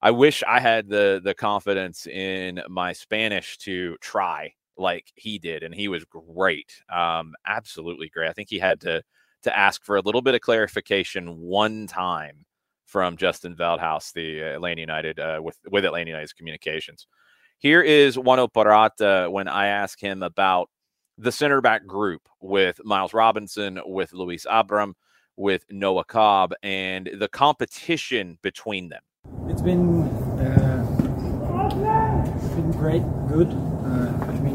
I 0.00 0.12
wish 0.12 0.44
I 0.46 0.60
had 0.60 0.88
the 0.88 1.20
the 1.22 1.34
confidence 1.34 2.06
in 2.06 2.62
my 2.68 2.92
Spanish 2.92 3.58
to 3.58 3.96
try 4.00 4.52
like 4.78 5.12
he 5.14 5.38
did, 5.38 5.62
and 5.62 5.74
he 5.74 5.88
was 5.88 6.04
great. 6.04 6.82
Um, 6.92 7.34
absolutely 7.46 8.08
great. 8.08 8.30
I 8.30 8.32
think 8.32 8.48
he 8.48 8.58
had 8.58 8.80
to 8.82 9.02
to 9.42 9.56
ask 9.56 9.84
for 9.84 9.96
a 9.96 10.00
little 10.00 10.22
bit 10.22 10.34
of 10.34 10.40
clarification 10.40 11.38
one 11.38 11.86
time 11.86 12.44
from 12.86 13.16
Justin 13.16 13.54
Veldhaus, 13.54 14.12
the 14.12 14.40
Atlanta 14.40 14.80
United 14.80 15.18
uh, 15.20 15.40
with 15.42 15.58
with 15.70 15.84
Atlanta 15.84 16.10
United's 16.10 16.32
communications. 16.32 17.06
Here 17.58 17.82
is 17.82 18.16
Juanjo 18.16 18.52
Purata 18.52 19.30
when 19.30 19.48
I 19.48 19.66
ask 19.66 20.00
him 20.00 20.22
about 20.22 20.70
the 21.18 21.32
center 21.32 21.60
back 21.60 21.84
group 21.86 22.28
with 22.40 22.80
Miles 22.84 23.12
Robinson, 23.12 23.80
with 23.84 24.12
Luis 24.12 24.46
Abram, 24.48 24.94
with 25.36 25.64
Noah 25.68 26.04
Cobb, 26.04 26.54
and 26.62 27.10
the 27.18 27.28
competition 27.28 28.38
between 28.42 28.88
them. 28.88 29.02
It's 29.48 29.62
been 29.62 30.02
uh, 30.38 30.86
it's 32.36 32.54
been 32.54 32.70
great, 32.72 33.02
good. 33.28 33.48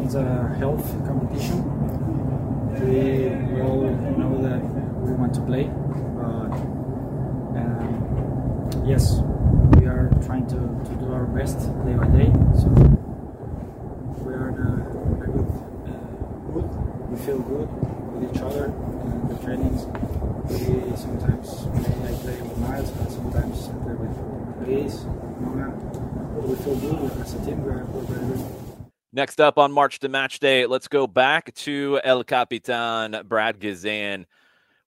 Uh, 0.04 0.06
it's 0.06 0.16
a 0.16 0.56
health 0.60 0.84
competition. 1.08 1.64
We, 2.74 3.62
all 3.62 3.88
know 4.18 4.42
that 4.42 4.62
we 5.00 5.14
want 5.14 5.34
to 5.36 5.42
play. 5.42 5.72
Uh, 6.20 6.52
and 7.56 8.86
yes, 8.86 9.22
we 9.80 9.86
are 9.86 10.12
trying 10.26 10.46
to, 10.48 10.60
to 10.60 10.96
do 11.00 11.14
our 11.14 11.26
best 11.26 11.58
day 11.86 11.94
by 11.96 12.08
day. 12.08 12.28
So 12.60 12.68
we 14.28 14.34
are 14.34 14.50
in 14.50 14.60
a, 14.60 14.84
good 15.24 15.48
uh, 15.88 15.96
mood. 16.52 16.68
We 17.10 17.18
feel 17.26 17.40
good 17.40 17.70
with 18.12 18.36
each 18.36 18.42
other 18.42 18.66
and 18.66 19.30
the 19.30 19.36
trainings. 19.42 19.86
We 20.52 20.98
sometimes 20.98 21.64
I 22.04 22.12
play 22.20 22.42
with 22.42 22.58
Miles, 22.58 22.90
and 22.90 23.10
sometimes 23.10 23.70
I 23.70 23.84
play 23.84 23.96
with 23.96 24.68
Luis, 24.68 25.06
Mona. 25.40 25.70
We 26.44 26.56
feel 26.56 26.76
good 26.76 27.22
as 27.22 27.34
a 27.36 27.46
team. 27.46 27.64
We're 27.64 27.84
very 27.86 28.28
good. 28.36 28.63
Next 29.16 29.40
up 29.40 29.60
on 29.60 29.72
March 29.72 30.00
to 30.00 30.10
Match 30.10 30.40
Day, 30.40 30.66
let's 30.66 30.88
go 30.88 31.06
back 31.06 31.54
to 31.54 32.02
El 32.04 32.24
Capitan 32.24 33.16
Brad 33.28 33.60
Guzan 33.60 34.26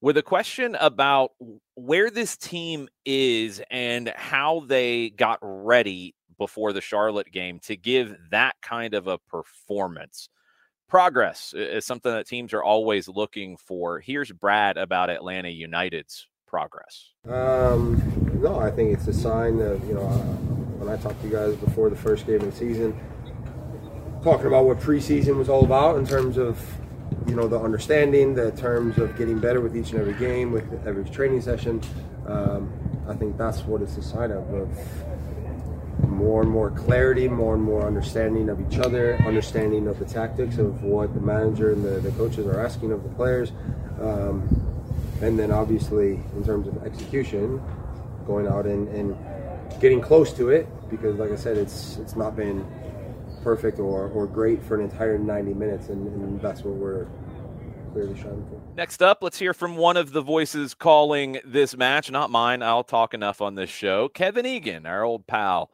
with 0.01 0.17
a 0.17 0.23
question 0.23 0.75
about 0.81 1.31
where 1.77 2.11
this 2.11 2.37
team 2.37 2.89
is 3.05 3.63
and 3.71 4.13
how 4.17 4.65
they 4.67 5.11
got 5.11 5.39
ready 5.41 6.17
before 6.39 6.73
the 6.73 6.81
Charlotte 6.81 7.31
game 7.31 7.61
to 7.61 7.77
give 7.77 8.17
that 8.33 8.57
kind 8.61 8.95
of 8.95 9.07
a 9.07 9.19
performance. 9.19 10.29
Progress 10.89 11.55
is 11.57 11.87
something 11.87 12.11
that 12.11 12.27
teams 12.27 12.53
are 12.53 12.65
always 12.65 13.07
looking 13.07 13.57
for. 13.57 14.01
Here's 14.01 14.33
Brad 14.33 14.77
about 14.77 15.09
Atlanta 15.09 15.51
United's 15.51 16.27
progress. 16.49 17.13
Um, 17.29 18.03
no, 18.43 18.59
I 18.59 18.73
think 18.73 18.93
it's 18.93 19.07
a 19.07 19.15
sign 19.15 19.61
of, 19.61 19.87
you 19.87 19.95
know, 19.95 20.09
uh, 20.09 20.19
when 20.79 20.89
I 20.89 21.01
talked 21.01 21.21
to 21.21 21.29
you 21.29 21.33
guys 21.33 21.55
before 21.55 21.91
the 21.91 21.97
first 21.97 22.27
game 22.27 22.41
of 22.41 22.51
the 22.51 22.53
season, 22.53 22.99
talking 24.27 24.49
about 24.49 24.65
what 24.65 24.81
preseason 24.81 25.37
was 25.37 25.49
all 25.49 25.65
about 25.65 25.97
in 25.97 26.05
terms 26.05 26.37
of 26.37 26.61
you 27.29 27.37
know 27.37 27.47
the 27.47 27.57
understanding, 27.57 28.35
the 28.35 28.51
terms 28.53 28.99
of 28.99 29.17
getting 29.17 29.39
better 29.39 29.61
with 29.61 29.77
each 29.77 29.93
and 29.93 30.01
every 30.01 30.15
game, 30.15 30.51
with 30.51 30.85
every 30.85 31.05
training 31.05 31.41
session. 31.41 31.81
Um, 32.27 32.73
I 33.09 33.15
think 33.15 33.39
that's 33.39 33.61
what 33.61 33.83
it's 33.83 33.97
a 33.97 34.03
sign 34.03 34.33
of 34.33 34.53
of 34.53 34.69
more 36.09 36.43
and 36.43 36.51
more 36.51 36.73
clarity, 36.73 37.29
more 37.29 37.55
and 37.55 37.63
more 37.63 37.87
understanding 37.87 38.49
of 38.49 38.61
each 38.61 38.81
other, 38.81 39.15
understanding 39.25 39.87
of 39.87 40.01
the 40.01 40.05
tactics 40.05 40.59
of 40.59 40.83
what 40.83 41.15
the 41.15 41.21
manager 41.21 41.73
and 41.73 41.85
the, 41.85 42.01
the 42.01 42.11
coaches 42.19 42.49
are 42.49 42.59
asking 42.59 42.91
of 42.91 43.05
the 43.05 43.09
players, 43.11 43.53
um, 44.01 44.43
and 45.23 45.39
then 45.39 45.53
obviously 45.53 46.15
in 46.35 46.45
terms 46.45 46.67
of 46.67 46.85
execution, 46.85 47.63
going 48.27 48.49
out 48.49 48.67
and, 48.67 48.89
and 48.89 49.17
getting 49.81 50.01
close 50.01 50.33
to 50.33 50.49
it 50.49 50.67
because, 50.91 51.17
like 51.17 51.31
I 51.31 51.37
said, 51.37 51.57
it's 51.57 51.99
it's 51.99 52.17
not 52.17 52.35
been 52.35 52.67
perfect 53.47 53.79
or, 53.79 54.09
or 54.09 54.27
great 54.27 54.61
for 54.61 54.75
an 54.75 54.81
entire 54.81 55.17
90 55.17 55.55
minutes, 55.55 55.89
and, 55.89 56.05
and 56.09 56.43
that's 56.43 56.63
what 56.65 56.75
we're 56.75 57.07
clearly 57.93 58.19
striving 58.19 58.45
for. 58.47 58.61
Next 58.75 59.05
up, 59.05 59.19
let's 59.21 59.39
hear 59.39 59.55
from 59.55 59.77
one 59.77 59.97
of 59.97 60.11
the 60.11 60.21
voices 60.21 60.75
calling 60.75 61.39
this 61.45 61.77
match. 61.77 62.11
Not 62.11 62.33
mine. 62.33 62.61
I'll 62.61 62.83
talk 62.83 63.15
enough 63.15 63.41
on 63.41 63.55
this 63.55 63.71
show. 63.71 64.09
Kevin 64.09 64.47
Egan, 64.47 64.85
our 64.85 65.05
old 65.05 65.29
pal, 65.29 65.71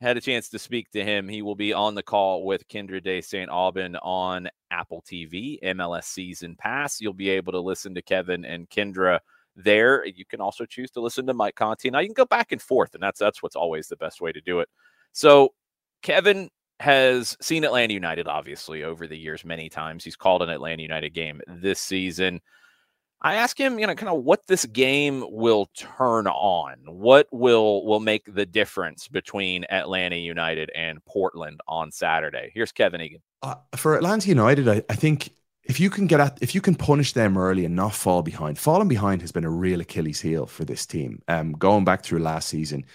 had 0.00 0.16
a 0.16 0.20
chance 0.22 0.48
to 0.48 0.58
speak 0.58 0.90
to 0.92 1.04
him. 1.04 1.28
He 1.28 1.42
will 1.42 1.54
be 1.54 1.74
on 1.74 1.94
the 1.94 2.02
call 2.02 2.46
with 2.46 2.66
Kendra 2.68 3.04
Day 3.04 3.20
St. 3.20 3.50
Aubin 3.50 3.96
on 3.96 4.48
Apple 4.70 5.04
TV, 5.06 5.62
MLS 5.62 6.04
Season 6.04 6.56
Pass. 6.56 7.02
You'll 7.02 7.12
be 7.12 7.28
able 7.28 7.52
to 7.52 7.60
listen 7.60 7.94
to 7.96 8.02
Kevin 8.02 8.46
and 8.46 8.66
Kendra 8.70 9.18
there. 9.54 10.06
You 10.06 10.24
can 10.24 10.40
also 10.40 10.64
choose 10.64 10.90
to 10.92 11.02
listen 11.02 11.26
to 11.26 11.34
Mike 11.34 11.56
Conti. 11.56 11.90
Now 11.90 11.98
you 11.98 12.08
can 12.08 12.14
go 12.14 12.24
back 12.24 12.50
and 12.50 12.62
forth, 12.62 12.94
and 12.94 13.02
that's 13.02 13.20
that's 13.20 13.42
what's 13.42 13.56
always 13.56 13.88
the 13.88 13.96
best 13.96 14.22
way 14.22 14.32
to 14.32 14.40
do 14.40 14.60
it. 14.60 14.70
So 15.12 15.52
Kevin 16.00 16.48
has 16.80 17.36
seen 17.42 17.62
Atlanta 17.62 17.92
United, 17.92 18.26
obviously, 18.26 18.84
over 18.84 19.06
the 19.06 19.16
years 19.16 19.44
many 19.44 19.68
times. 19.68 20.02
He's 20.02 20.16
called 20.16 20.40
an 20.40 20.48
Atlanta 20.48 20.82
United 20.82 21.10
game 21.10 21.42
this 21.46 21.78
season. 21.78 22.40
I 23.20 23.34
ask 23.34 23.60
him, 23.60 23.78
you 23.78 23.86
know, 23.86 23.94
kind 23.94 24.08
of 24.08 24.24
what 24.24 24.46
this 24.46 24.64
game 24.64 25.22
will 25.28 25.68
turn 25.76 26.26
on. 26.26 26.76
What 26.86 27.28
will 27.30 27.84
will 27.84 28.00
make 28.00 28.34
the 28.34 28.46
difference 28.46 29.08
between 29.08 29.64
Atlanta 29.68 30.16
United 30.16 30.70
and 30.74 31.04
Portland 31.04 31.60
on 31.68 31.92
Saturday? 31.92 32.50
Here's 32.54 32.72
Kevin 32.72 33.02
Egan. 33.02 33.20
Uh, 33.42 33.56
for 33.76 33.94
Atlanta 33.94 34.28
United, 34.28 34.66
I, 34.66 34.82
I 34.88 34.94
think 34.94 35.34
if 35.64 35.80
you 35.80 35.90
can 35.90 36.06
get 36.06 36.18
at 36.18 36.38
if 36.40 36.54
you 36.54 36.62
can 36.62 36.74
punish 36.74 37.12
them 37.12 37.36
early 37.36 37.66
and 37.66 37.76
not 37.76 37.94
fall 37.94 38.22
behind, 38.22 38.58
falling 38.58 38.88
behind 38.88 39.20
has 39.20 39.32
been 39.32 39.44
a 39.44 39.50
real 39.50 39.82
Achilles 39.82 40.22
heel 40.22 40.46
for 40.46 40.64
this 40.64 40.86
team. 40.86 41.20
Um, 41.28 41.52
going 41.52 41.84
back 41.84 42.02
through 42.02 42.20
last 42.20 42.48
season, 42.48 42.86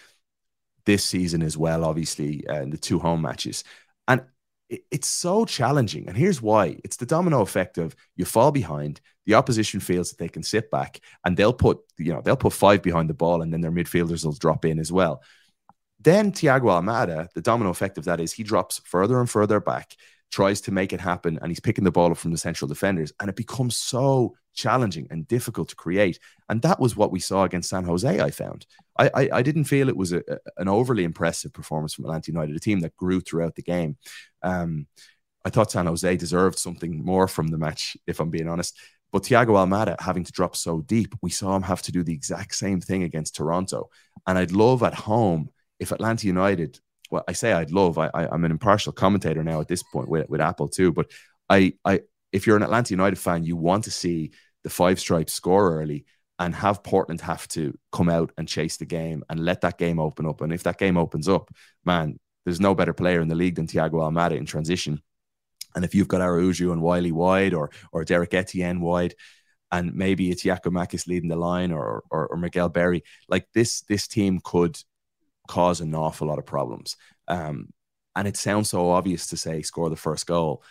this 0.86 1.04
season 1.04 1.42
as 1.42 1.58
well, 1.58 1.84
obviously, 1.84 2.48
uh, 2.48 2.62
in 2.62 2.70
the 2.70 2.78
two 2.78 3.00
home 3.00 3.22
matches. 3.22 3.64
And 4.08 4.24
it, 4.70 4.84
it's 4.92 5.08
so 5.08 5.46
challenging. 5.46 6.08
And 6.08 6.18
here's 6.18 6.42
why 6.42 6.78
it's 6.84 6.98
the 6.98 7.06
domino 7.06 7.42
effect 7.42 7.78
of 7.78 7.96
you 8.16 8.26
fall 8.26 8.52
behind, 8.52 9.02
the 9.26 9.36
opposition 9.36 9.80
feels 9.80 10.10
that 10.10 10.20
they 10.20 10.30
can 10.30 10.44
sit 10.44 10.70
back 10.70 11.00
and 11.24 11.36
they'll 11.36 11.54
put, 11.54 11.80
you 11.98 12.14
know, 12.14 12.22
they'll 12.22 12.36
put 12.36 12.54
five 12.54 12.82
behind 12.82 13.10
the 13.10 13.14
ball 13.16 13.42
and 13.42 13.52
then 13.52 13.62
their 13.62 13.72
midfielders 13.72 14.24
will 14.24 14.34
drop 14.34 14.66
in 14.66 14.80
as 14.80 14.92
well. 14.92 15.24
Then 16.00 16.32
Thiago 16.32 16.66
Almada, 16.66 17.30
the 17.34 17.42
domino 17.42 17.72
effect 17.72 17.98
of 17.98 18.06
that 18.06 18.20
is 18.20 18.32
he 18.32 18.44
drops 18.44 18.80
further 18.86 19.20
and 19.20 19.30
further 19.30 19.60
back, 19.60 19.96
tries 20.36 20.60
to 20.60 20.72
make 20.72 20.92
it 20.92 21.00
happen, 21.00 21.40
and 21.42 21.50
he's 21.50 21.62
picking 21.62 21.86
the 21.86 21.92
ball 21.92 22.12
up 22.12 22.18
from 22.18 22.32
the 22.32 22.38
central 22.38 22.68
defenders. 22.68 23.14
And 23.20 23.30
it 23.30 23.38
becomes 23.38 23.78
so 23.78 24.36
challenging 24.54 25.08
and 25.10 25.26
difficult 25.28 25.70
to 25.70 25.76
create. 25.76 26.20
And 26.50 26.62
that 26.62 26.80
was 26.80 26.98
what 26.98 27.12
we 27.12 27.22
saw 27.22 27.44
against 27.46 27.70
San 27.70 27.86
Jose, 27.86 28.20
I 28.20 28.32
found. 28.32 28.66
I, 29.00 29.10
I, 29.14 29.30
I 29.40 29.42
didn't 29.42 29.64
feel 29.64 29.88
it 29.88 29.96
was 29.96 30.12
a, 30.12 30.22
an 30.58 30.68
overly 30.68 31.06
impressive 31.06 31.54
performance 31.54 31.94
from 31.94 32.06
Atlanta 32.06 32.32
United, 32.32 32.54
a 32.54 32.60
team 32.60 32.82
that 32.82 32.98
grew 32.98 33.22
throughout 33.22 33.56
the 33.56 33.62
game. 33.62 33.96
Um, 34.44 34.88
I 35.46 35.50
thought 35.52 35.72
San 35.72 35.86
Jose 35.86 36.18
deserved 36.18 36.60
something 36.60 37.06
more 37.06 37.28
from 37.30 37.48
the 37.48 37.58
match, 37.58 37.96
if 38.06 38.20
I'm 38.20 38.30
being 38.30 38.50
honest. 38.50 38.78
But 39.14 39.24
Thiago 39.24 39.54
Almada 39.56 39.96
having 40.02 40.26
to 40.26 40.32
drop 40.34 40.58
so 40.58 40.82
deep, 40.82 41.16
we 41.22 41.30
saw 41.30 41.56
him 41.56 41.62
have 41.64 41.82
to 41.84 41.94
do 41.94 42.04
the 42.04 42.14
exact 42.14 42.56
same 42.56 42.82
thing 42.82 43.04
against 43.04 43.36
Toronto. 43.36 43.90
And 44.28 44.38
I'd 44.38 44.52
love 44.52 44.84
at 44.84 44.96
home 44.96 45.50
if 45.80 45.94
Atlanta 45.94 46.28
United, 46.28 46.80
well, 47.12 47.24
I 47.28 47.34
say 47.34 47.54
I'd 47.54 47.72
love, 47.72 47.98
I, 47.98 48.10
I, 48.14 48.34
am 48.34 48.46
an 48.46 48.52
impartial 48.52 48.92
commentator 48.92 49.44
now 49.44 49.62
at 49.62 49.68
this 49.68 49.84
point 49.84 50.10
with, 50.10 50.30
with 50.30 50.42
Apple 50.42 50.68
too, 50.68 50.92
but 50.92 51.12
I, 51.50 51.74
I, 51.84 52.02
if 52.32 52.48
you're 52.48 52.58
an 52.58 52.64
Atlanta 52.64 52.94
United 52.94 53.18
fan, 53.18 53.44
you 53.44 53.56
want 53.56 53.86
to 53.86 53.92
see 53.92 54.32
the 54.64 54.70
five 54.70 55.00
stripes 55.00 55.34
score 55.34 55.80
early 55.80 56.06
and 56.40 56.54
have 56.56 56.84
Portland 56.84 57.22
have 57.22 57.48
to 57.50 57.78
come 57.92 58.10
out 58.10 58.32
and 58.38 58.48
chase 58.48 58.78
the 58.78 58.86
game 58.86 59.24
and 59.30 59.40
let 59.40 59.62
that 59.62 59.78
game 59.78 60.00
open 60.00 60.26
up. 60.26 60.42
And 60.42 60.52
if 60.52 60.64
that 60.64 60.78
game 60.78 60.98
opens 60.98 61.30
up, 61.30 61.50
man, 61.86 62.20
there's 62.44 62.60
no 62.60 62.76
better 62.76 62.94
player 62.94 63.22
in 63.22 63.28
the 63.28 63.36
league 63.36 63.56
than 63.56 63.68
Thiago 63.68 63.94
Almada 63.94 64.38
in 64.38 64.46
transition. 64.46 65.02
And 65.76 65.84
if 65.86 65.96
you've 65.96 66.08
got 66.08 66.22
Araujo 66.22 66.72
and 66.72 66.82
Wiley 66.82 67.12
wide 67.12 67.54
or 67.54 67.72
or 67.92 68.04
Derrick 68.06 68.34
Etienne 68.34 68.82
wide, 68.82 69.16
and 69.72 69.94
maybe 69.94 70.32
it's 70.32 70.44
Giakoumakis 70.44 71.08
leading 71.08 71.30
the 71.30 71.36
line 71.36 71.72
or, 71.72 72.04
or, 72.10 72.28
or 72.28 72.38
Miguel 72.38 72.70
Berry, 72.70 73.04
like 73.28 73.48
this 73.54 73.82
this 73.82 74.08
team 74.08 74.40
could 74.44 74.78
cause 75.48 75.82
an 75.82 75.96
awful 75.96 76.28
lot 76.28 76.40
of 76.40 76.46
problems. 76.46 76.98
Um, 77.28 77.70
and 78.16 78.28
it 78.28 78.38
sounds 78.38 78.70
so 78.70 78.92
obvious 78.92 79.28
to 79.28 79.38
say 79.38 79.62
score 79.62 79.90
the 79.90 79.96
first 79.96 80.26
goal, 80.26 80.64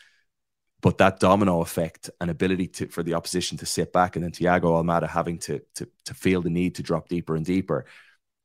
but 0.81 0.99
that 0.99 1.21
domino 1.21 1.61
effect 1.61 2.11
and 2.21 2.31
ability 2.31 2.69
to, 2.69 2.89
for 2.89 3.03
the 3.03 3.15
opposition 3.15 3.59
to 3.59 3.67
sit 3.67 3.93
back 3.93 4.17
and 4.17 4.25
then 4.25 4.33
Thiago 4.33 4.65
Almada 4.65 5.09
having 5.09 5.39
to, 5.41 5.61
to, 5.77 5.89
to 6.07 6.15
feel 6.15 6.43
the 6.43 6.51
need 6.51 6.77
to 6.77 6.83
drop 6.83 7.09
deeper 7.09 7.37
and 7.37 7.45
deeper, 7.45 7.87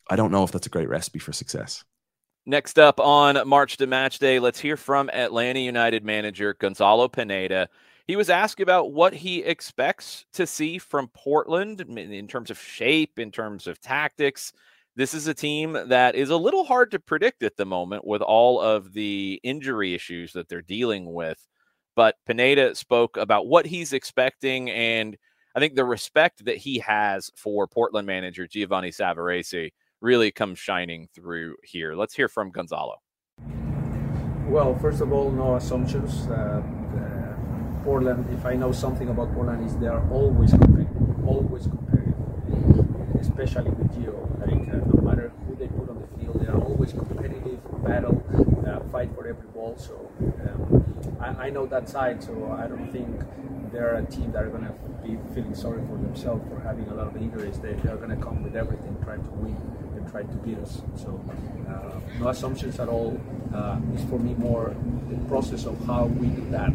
I 0.10 0.16
don't 0.16 0.32
know 0.32 0.44
if 0.44 0.52
that's 0.52 0.68
a 0.68 0.72
great 0.72 0.90
recipe 0.90 1.20
for 1.20 1.34
success. 1.34 1.84
Next 2.46 2.80
up 2.80 3.00
on 3.00 3.48
March 3.48 3.78
to 3.78 3.88
Match 3.88 4.20
Day, 4.20 4.40
let's 4.40 4.60
hear 4.60 4.76
from 4.76 5.10
Atlanta 5.10 5.60
United 5.60 6.04
manager 6.04 6.56
Gonzalo 6.58 7.08
Pineda. 7.08 7.70
He 8.08 8.16
was 8.16 8.30
asked 8.30 8.60
about 8.60 8.92
what 8.92 9.14
he 9.14 9.44
expects 9.44 10.26
to 10.34 10.48
see 10.48 10.80
from 10.80 11.10
Portland 11.10 11.82
in 11.82 12.28
terms 12.28 12.50
of 12.50 12.60
shape, 12.60 13.20
in 13.20 13.32
terms 13.32 13.68
of 13.68 13.80
tactics. 13.80 14.52
This 15.00 15.14
is 15.14 15.28
a 15.28 15.34
team 15.34 15.78
that 15.86 16.16
is 16.16 16.30
a 16.30 16.36
little 16.36 16.66
hard 16.66 16.92
to 16.92 17.00
predict 17.00 17.42
at 17.42 17.56
the 17.56 17.66
moment 17.66 18.06
with 18.06 18.22
all 18.22 18.60
of 18.60 18.92
the 18.92 19.40
injury 19.46 19.94
issues 19.94 20.34
that 20.34 20.50
they're 20.50 20.62
dealing 20.62 21.14
with. 21.14 21.40
But 21.96 22.16
Pineda 22.26 22.76
spoke 22.76 23.16
about 23.16 23.48
what 23.48 23.66
he's 23.66 23.94
expecting 23.94 24.70
and 24.70 25.16
I 25.56 25.62
think 25.62 25.76
the 25.76 25.86
respect 25.86 26.44
that 26.44 26.58
he 26.58 26.80
has 26.80 27.32
for 27.38 27.66
Portland 27.66 28.08
manager 28.08 28.46
Giovanni 28.46 28.90
Savarese 28.90 29.72
really 30.02 30.32
comes 30.32 30.60
shining 30.60 31.08
through 31.16 31.56
here. 31.64 31.96
Let's 31.96 32.14
hear 32.14 32.28
from 32.28 32.52
Gonzalo. 32.52 32.98
Well, 34.50 34.78
first 34.80 35.00
of 35.00 35.14
all, 35.14 35.32
no 35.32 35.56
assumptions. 35.56 36.28
Uh, 36.28 36.62
Portland, 37.86 38.28
if 38.38 38.46
I 38.46 38.56
know 38.56 38.74
something 38.74 39.08
about 39.08 39.34
Portland, 39.34 39.66
is 39.66 39.78
they 39.78 39.88
are 39.88 40.06
always 40.12 40.52
competitive, 40.52 41.26
always 41.26 41.68
competitive, 41.68 42.89
especially 43.20 43.72
with 43.72 43.92
Gio. 43.94 44.18
Like, 44.40 44.74
uh, 44.74 44.78
no 44.94 45.02
matter 45.02 45.32
who 45.46 45.56
they 45.56 45.68
put 45.68 45.90
on 45.90 46.02
the 46.02 46.08
field, 46.20 46.40
they 46.42 46.48
are 46.48 46.62
always 46.62 46.92
competitive, 46.94 47.60
battle, 47.84 48.24
uh, 48.68 48.80
fight 48.92 49.14
for 49.16 49.28
every 49.28 49.48
ball. 49.48 49.76
So 49.78 50.12
um, 50.22 51.18
I, 51.20 51.48
I, 51.48 51.50
know 51.50 51.66
that 51.68 51.90
side, 51.90 52.24
so 52.24 52.56
I 52.58 52.68
don't 52.68 52.92
think 52.92 53.22
they're 53.72 53.96
a 53.96 54.06
team 54.06 54.32
that 54.32 54.44
are 54.44 54.50
going 54.50 54.66
to 54.66 54.74
be 55.06 55.18
feeling 55.34 55.56
sorry 55.56 55.82
for 55.88 55.98
themselves 55.98 56.48
for 56.50 56.60
having 56.62 56.88
a 56.88 56.94
lot 56.94 57.08
of 57.08 57.16
injuries. 57.18 57.60
They, 57.60 57.74
they're 57.74 57.98
going 57.98 58.16
to 58.16 58.24
come 58.24 58.44
with 58.44 58.56
everything, 58.56 58.98
trying 59.04 59.24
to 59.24 59.30
win 59.32 59.58
and 59.96 60.10
try 60.10 60.24
to 60.24 60.36
beat 60.46 60.58
us. 60.60 60.82
So 60.96 61.20
uh, 61.68 62.00
no 62.20 62.30
assumptions 62.30 62.80
at 62.80 62.88
all. 62.88 63.20
Uh, 63.54 63.80
it's 63.94 64.04
for 64.04 64.20
me 64.20 64.34
more 64.36 64.76
the 65.10 65.18
process 65.28 65.66
of 65.66 65.80
how 65.86 66.06
we 66.06 66.28
do 66.28 66.50
that. 66.52 66.72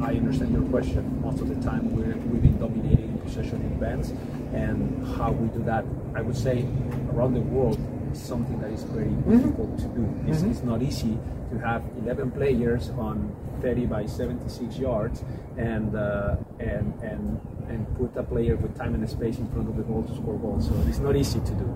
I 0.00 0.14
understand 0.14 0.52
your 0.52 0.62
question. 0.70 1.20
Most 1.20 1.40
of 1.40 1.48
the 1.48 1.60
time 1.68 1.94
we're, 1.96 2.16
we've 2.28 2.42
been 2.42 2.58
dominating 2.58 3.18
possession 3.18 3.60
in 3.62 3.78
bands 3.78 4.10
and 4.52 5.06
how 5.16 5.32
we 5.32 5.48
do 5.48 5.64
that. 5.64 5.84
I 6.14 6.22
would 6.22 6.36
say 6.36 6.64
around 7.12 7.34
the 7.34 7.40
world 7.40 7.78
is 8.12 8.20
something 8.20 8.60
that 8.60 8.70
is 8.70 8.82
very 8.84 9.06
mm-hmm. 9.06 9.36
difficult 9.36 9.78
to 9.78 9.84
do. 9.88 10.04
It's, 10.26 10.40
mm-hmm. 10.40 10.50
it's, 10.50 10.62
not 10.62 10.82
easy 10.82 11.18
to 11.58 11.66
have 11.66 11.82
11 12.02 12.30
players 12.32 12.90
on 12.90 13.34
30 13.62 13.86
by 13.86 14.06
76 14.06 14.76
yards 14.78 15.24
and 15.56 15.96
uh, 15.96 16.36
and 16.58 16.92
and 17.02 17.40
and 17.68 17.98
put 17.98 18.16
a 18.16 18.22
player 18.22 18.54
with 18.56 18.76
time 18.76 18.94
and 18.94 19.08
space 19.08 19.38
in 19.38 19.50
front 19.50 19.68
of 19.68 19.76
the 19.76 19.82
goal 19.82 20.04
to 20.04 20.14
score 20.14 20.38
goals. 20.38 20.68
So 20.68 20.74
it's 20.86 20.98
not 20.98 21.16
easy 21.16 21.40
to 21.40 21.54
do. 21.54 21.66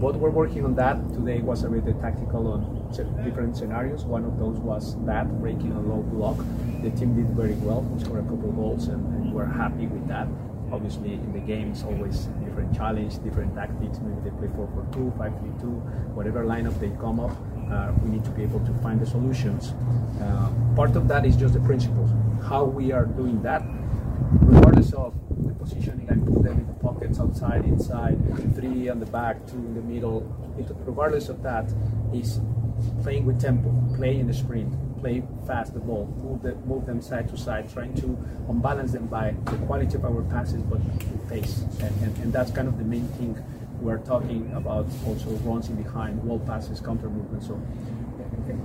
But 0.00 0.16
we're 0.16 0.30
working 0.30 0.64
on 0.64 0.74
that. 0.74 0.96
Today 1.14 1.40
was 1.40 1.62
a 1.62 1.68
bit 1.68 2.00
tactical 2.00 2.48
on 2.48 3.22
different 3.24 3.56
scenarios. 3.56 4.04
One 4.04 4.24
of 4.24 4.38
those 4.38 4.58
was 4.58 4.96
that 5.06 5.28
breaking 5.40 5.72
a 5.72 5.80
low 5.80 6.02
block. 6.02 6.38
The 6.82 6.90
team 6.90 7.14
did 7.14 7.30
very 7.36 7.54
well. 7.54 7.82
We 7.82 8.02
scored 8.02 8.24
a 8.24 8.28
couple 8.28 8.50
goals, 8.52 8.88
and, 8.88 9.06
and 9.14 9.32
we're 9.32 9.46
happy 9.46 9.86
with 9.86 10.08
that 10.08 10.26
obviously 10.72 11.12
in 11.12 11.32
the 11.32 11.38
game 11.38 11.70
it's 11.70 11.84
always 11.84 12.26
different 12.44 12.74
challenge, 12.74 13.22
different 13.22 13.54
tactics. 13.54 13.98
Maybe 14.00 14.28
they 14.28 14.36
play 14.36 14.48
4-4-2, 14.48 15.16
5-3-2, 15.16 16.14
whatever 16.14 16.44
lineup 16.44 16.78
they 16.80 16.90
come 17.00 17.20
up. 17.20 17.36
Uh, 17.70 17.92
we 18.02 18.10
need 18.10 18.24
to 18.24 18.30
be 18.30 18.42
able 18.42 18.60
to 18.60 18.72
find 18.74 19.00
the 19.00 19.06
solutions. 19.06 19.74
Uh, 20.20 20.50
part 20.76 20.94
of 20.96 21.08
that 21.08 21.26
is 21.26 21.36
just 21.36 21.54
the 21.54 21.60
principles. 21.60 22.10
How 22.44 22.64
we 22.64 22.92
are 22.92 23.06
doing 23.06 23.42
that, 23.42 23.62
regardless 24.40 24.92
of 24.92 25.14
the 25.44 25.52
positioning, 25.54 26.08
I 26.08 26.14
put 26.14 26.44
them 26.44 26.58
in 26.58 26.66
the 26.66 26.74
pockets 26.74 27.18
outside, 27.18 27.64
inside, 27.64 28.18
three 28.54 28.88
on 28.88 29.00
the 29.00 29.06
back, 29.06 29.46
two 29.46 29.56
in 29.56 29.74
the 29.74 29.82
middle. 29.82 30.20
regardless 30.86 31.28
of 31.28 31.42
that, 31.42 31.72
is 32.14 32.40
playing 33.02 33.26
with 33.26 33.40
tempo, 33.40 33.70
play 33.96 34.18
in 34.18 34.26
the 34.26 34.34
sprint, 34.34 34.72
play 35.00 35.22
fast 35.46 35.74
the 35.74 35.80
ball, 35.80 36.06
move, 36.22 36.42
the, 36.42 36.54
move 36.66 36.86
them 36.86 37.00
side 37.00 37.28
to 37.28 37.36
side, 37.36 37.70
trying 37.72 37.94
to 37.94 38.18
unbalance 38.48 38.92
them 38.92 39.06
by 39.06 39.34
the 39.44 39.56
quality 39.66 39.94
of 39.96 40.04
our 40.04 40.22
passes, 40.24 40.62
but 40.62 40.78
with 40.78 41.28
pace. 41.28 41.62
And, 41.80 41.92
and, 42.02 42.16
and 42.18 42.32
that's 42.32 42.50
kind 42.50 42.68
of 42.68 42.78
the 42.78 42.84
main 42.84 43.08
thing 43.18 43.42
we're 43.80 43.98
talking 43.98 44.50
about 44.54 44.86
also 45.06 45.30
runs 45.44 45.68
in 45.68 45.76
behind, 45.82 46.22
wall 46.22 46.38
passes, 46.40 46.80
counter 46.80 47.08
movement. 47.08 47.42
So 47.42 47.60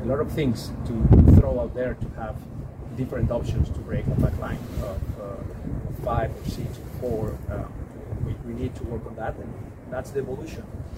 a 0.03 0.05
lot 0.05 0.19
of 0.19 0.31
things 0.31 0.71
to 0.87 1.35
throw 1.39 1.59
out 1.59 1.73
there 1.73 1.95
to 1.95 2.07
have 2.21 2.35
different 2.95 3.31
options 3.31 3.69
to 3.69 3.79
break 3.79 4.05
a 4.07 4.21
back 4.21 4.37
line 4.39 4.59
of, 4.81 5.21
uh, 5.21 6.03
five 6.03 6.31
or 6.31 6.49
six 6.49 6.77
or 6.77 6.99
four. 6.99 7.37
Uh, 7.49 7.63
we, 8.25 8.33
we 8.45 8.53
need 8.59 8.75
to 8.75 8.83
work 8.85 9.05
on 9.05 9.15
that, 9.15 9.35
and 9.35 9.53
that's 9.89 10.11
the 10.11 10.19
evolution 10.19 10.63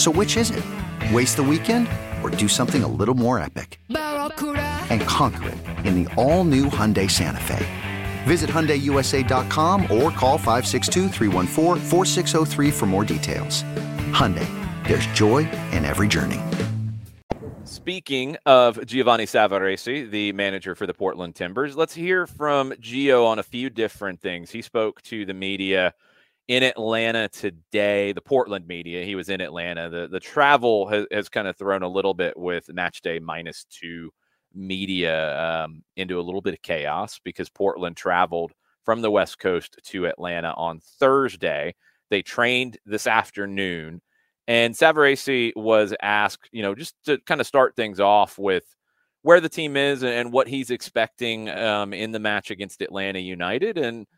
So, 0.00 0.10
which 0.10 0.38
is 0.38 0.50
it? 0.50 0.64
Waste 1.12 1.36
the 1.36 1.42
weekend 1.42 1.86
or 2.22 2.30
do 2.30 2.48
something 2.48 2.82
a 2.82 2.88
little 2.88 3.14
more 3.14 3.38
epic? 3.38 3.78
And 3.90 5.02
conquer 5.02 5.50
it 5.50 5.58
in 5.86 6.02
the 6.02 6.14
all 6.14 6.42
new 6.44 6.70
Hyundai 6.70 7.10
Santa 7.10 7.42
Fe. 7.42 7.66
Visit 8.22 8.48
HyundaiUSA.com 8.48 9.82
or 9.82 10.10
call 10.10 10.38
562 10.38 11.10
for 12.70 12.86
more 12.86 13.04
details. 13.04 13.62
Hyundai, 14.14 14.48
there's 14.88 15.06
joy 15.08 15.46
in 15.70 15.84
every 15.84 16.08
journey. 16.08 16.40
Speaking 17.64 18.38
of 18.46 18.86
Giovanni 18.86 19.26
Savarese, 19.26 20.10
the 20.10 20.32
manager 20.32 20.74
for 20.74 20.86
the 20.86 20.94
Portland 20.94 21.34
Timbers, 21.34 21.76
let's 21.76 21.92
hear 21.92 22.26
from 22.26 22.72
Gio 22.72 23.26
on 23.26 23.38
a 23.38 23.42
few 23.42 23.68
different 23.68 24.22
things. 24.22 24.50
He 24.50 24.62
spoke 24.62 25.02
to 25.02 25.26
the 25.26 25.34
media 25.34 25.92
in 26.50 26.64
Atlanta 26.64 27.28
today, 27.28 28.10
the 28.12 28.20
Portland 28.20 28.66
media. 28.66 29.04
He 29.04 29.14
was 29.14 29.28
in 29.28 29.40
Atlanta. 29.40 29.88
The 29.88 30.08
the 30.08 30.18
travel 30.18 30.88
has, 30.88 31.06
has 31.12 31.28
kind 31.28 31.46
of 31.46 31.56
thrown 31.56 31.84
a 31.84 31.88
little 31.88 32.12
bit 32.12 32.36
with 32.36 32.68
match 32.74 33.02
day 33.02 33.20
minus 33.20 33.64
two 33.70 34.10
media 34.52 35.38
um, 35.40 35.84
into 35.96 36.18
a 36.18 36.22
little 36.22 36.40
bit 36.40 36.54
of 36.54 36.62
chaos 36.62 37.20
because 37.22 37.48
Portland 37.48 37.96
traveled 37.96 38.50
from 38.84 39.00
the 39.00 39.12
West 39.12 39.38
Coast 39.38 39.78
to 39.84 40.08
Atlanta 40.08 40.52
on 40.56 40.80
Thursday. 40.98 41.72
They 42.10 42.20
trained 42.20 42.78
this 42.84 43.06
afternoon, 43.06 44.02
and 44.48 44.74
Savarese 44.74 45.52
was 45.54 45.94
asked, 46.02 46.48
you 46.50 46.62
know, 46.62 46.74
just 46.74 46.96
to 47.04 47.18
kind 47.26 47.40
of 47.40 47.46
start 47.46 47.76
things 47.76 48.00
off 48.00 48.40
with 48.40 48.64
where 49.22 49.40
the 49.40 49.48
team 49.48 49.76
is 49.76 50.02
and 50.02 50.32
what 50.32 50.48
he's 50.48 50.72
expecting 50.72 51.48
um, 51.48 51.92
in 51.92 52.10
the 52.10 52.18
match 52.18 52.50
against 52.50 52.82
Atlanta 52.82 53.20
United, 53.20 53.78
and 53.78 54.08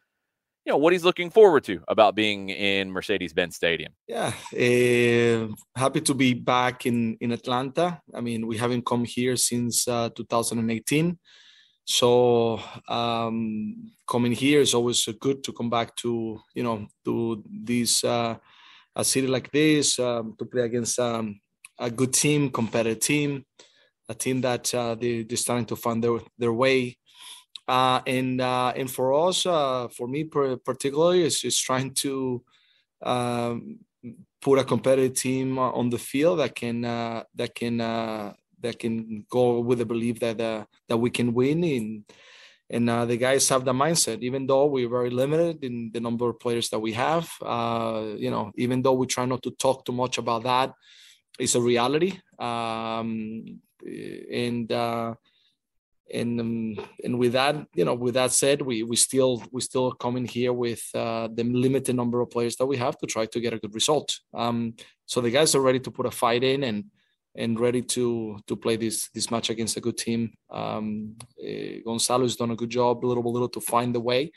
you 0.65 0.73
know 0.73 0.77
what 0.77 0.93
he's 0.93 1.05
looking 1.05 1.31
forward 1.31 1.65
to 1.65 1.81
about 1.89 2.15
being 2.15 2.49
in 2.51 2.91
Mercedes-Benz 2.91 3.57
Stadium. 3.57 3.93
Yeah, 4.07 4.33
uh, 4.55 5.49
happy 5.77 6.01
to 6.03 6.15
be 6.15 6.35
back 6.35 6.87
in 6.87 7.17
in 7.21 7.33
Atlanta. 7.33 8.01
I 8.15 8.21
mean, 8.21 8.47
we 8.47 8.57
haven't 8.57 8.87
come 8.87 9.05
here 9.05 9.37
since 9.37 9.89
uh, 9.89 10.11
2018, 10.15 11.19
so 11.85 12.61
um, 12.89 13.91
coming 14.07 14.33
here 14.33 14.61
is 14.61 14.75
always 14.75 15.09
good 15.21 15.43
to 15.45 15.53
come 15.53 15.71
back 15.71 15.97
to 15.97 16.41
you 16.55 16.63
know 16.63 16.87
to 17.05 17.43
this 17.51 18.05
uh, 18.05 18.37
a 18.95 19.05
city 19.05 19.27
like 19.27 19.51
this 19.51 19.99
um, 19.99 20.35
to 20.39 20.45
play 20.45 20.63
against 20.63 20.99
um, 20.99 21.41
a 21.79 21.91
good 21.91 22.13
team, 22.13 22.51
competitive 22.51 23.01
team, 23.01 23.45
a 24.09 24.15
team 24.15 24.41
that 24.43 24.73
uh, 24.75 24.95
they, 24.95 25.25
they're 25.25 25.37
starting 25.37 25.67
to 25.67 25.77
find 25.77 26.05
their 26.05 26.19
their 26.39 26.53
way 26.53 26.99
uh, 27.69 28.01
and 28.07 28.41
uh, 28.41 28.73
and 28.77 28.91
for 28.91 29.15
us, 29.29 29.47
uh, 29.47 29.89
for 29.89 30.09
me 30.09 30.25
particularly, 30.25 31.25
is 31.25 31.59
trying 31.59 31.95
to 31.95 32.43
um, 33.03 33.79
put 34.41 34.59
a 34.59 34.65
competitive 34.65 35.17
team 35.17 35.59
on 35.59 35.91
the 35.91 35.99
field 35.99 36.41
that 36.41 36.55
can 36.55 36.85
uh, 36.85 37.25
that 37.35 37.55
can 37.55 37.81
uh, 37.81 38.33
that 38.61 38.79
can 38.79 39.25
go 39.31 39.61
with 39.61 39.79
the 39.79 39.87
belief 39.87 40.21
that 40.21 40.41
uh, 40.41 40.65
that 40.89 40.97
we 40.97 41.11
can 41.11 41.33
win. 41.35 41.65
And 41.65 42.05
and 42.71 42.89
uh, 42.89 43.05
the 43.05 43.19
guys 43.19 43.49
have 43.51 43.65
the 43.65 43.73
mindset 43.73 44.23
even 44.23 44.47
though 44.47 44.65
we're 44.67 44.89
very 44.89 45.11
limited 45.11 45.63
in 45.63 45.91
the 45.93 46.01
number 46.01 46.31
of 46.31 46.41
players 46.41 46.71
that 46.71 46.79
we 46.79 46.93
have 46.93 47.31
uh, 47.43 48.15
you 48.17 48.31
know 48.31 48.51
even 48.57 48.81
though 48.81 48.95
we 48.95 49.07
try 49.07 49.27
not 49.27 49.43
to 49.43 49.51
talk 49.51 49.85
too 49.85 49.93
much 49.93 50.17
about 50.17 50.45
that 50.45 50.73
it's 51.39 51.55
a 51.55 51.61
reality. 51.61 52.19
Um, 52.39 53.61
and 53.85 54.71
uh, 54.71 55.15
and 56.13 56.41
um, 56.41 56.77
and 57.05 57.19
with 57.19 57.33
that 57.33 57.57
you 57.75 57.85
know 57.85 57.95
with 57.95 58.15
that 58.15 58.33
said 58.33 58.63
we 58.63 58.83
we 58.83 58.97
still 58.97 59.43
we 59.53 59.61
still 59.61 59.93
come 59.93 60.17
in 60.17 60.25
here 60.25 60.53
with 60.53 60.83
uh, 60.95 61.29
the 61.33 61.45
limited 61.45 61.97
number 61.97 62.21
of 62.21 62.31
players 62.31 62.57
that 62.57 62.67
we 62.67 62.77
have 62.77 62.99
to 62.99 63.07
try 63.07 63.27
to 63.27 63.41
get 63.41 63.53
a 63.53 63.59
good 63.59 63.75
result. 63.75 64.19
Um, 64.35 64.75
so 65.07 65.21
the 65.21 65.31
guys 65.31 65.55
are 65.55 65.61
ready 65.61 65.81
to 65.81 65.91
put 65.91 66.07
a 66.07 66.11
fight 66.11 66.45
in 66.45 66.65
and 66.65 66.85
and 67.35 67.59
ready 67.59 67.83
to 67.83 68.39
to 68.47 68.57
play 68.57 68.77
this 68.77 69.09
this 69.11 69.31
match 69.31 69.51
against 69.51 69.77
a 69.77 69.81
good 69.81 69.99
team. 69.99 70.33
Um, 70.51 71.17
uh, 71.43 71.81
gonzalo 71.85 72.23
has 72.23 72.37
done 72.37 72.51
a 72.51 72.57
good 72.57 72.71
job 72.71 73.05
a 73.05 73.07
little 73.07 73.23
by 73.23 73.31
little 73.31 73.49
to 73.51 73.61
find 73.61 73.95
the 73.95 74.01
way. 74.01 74.33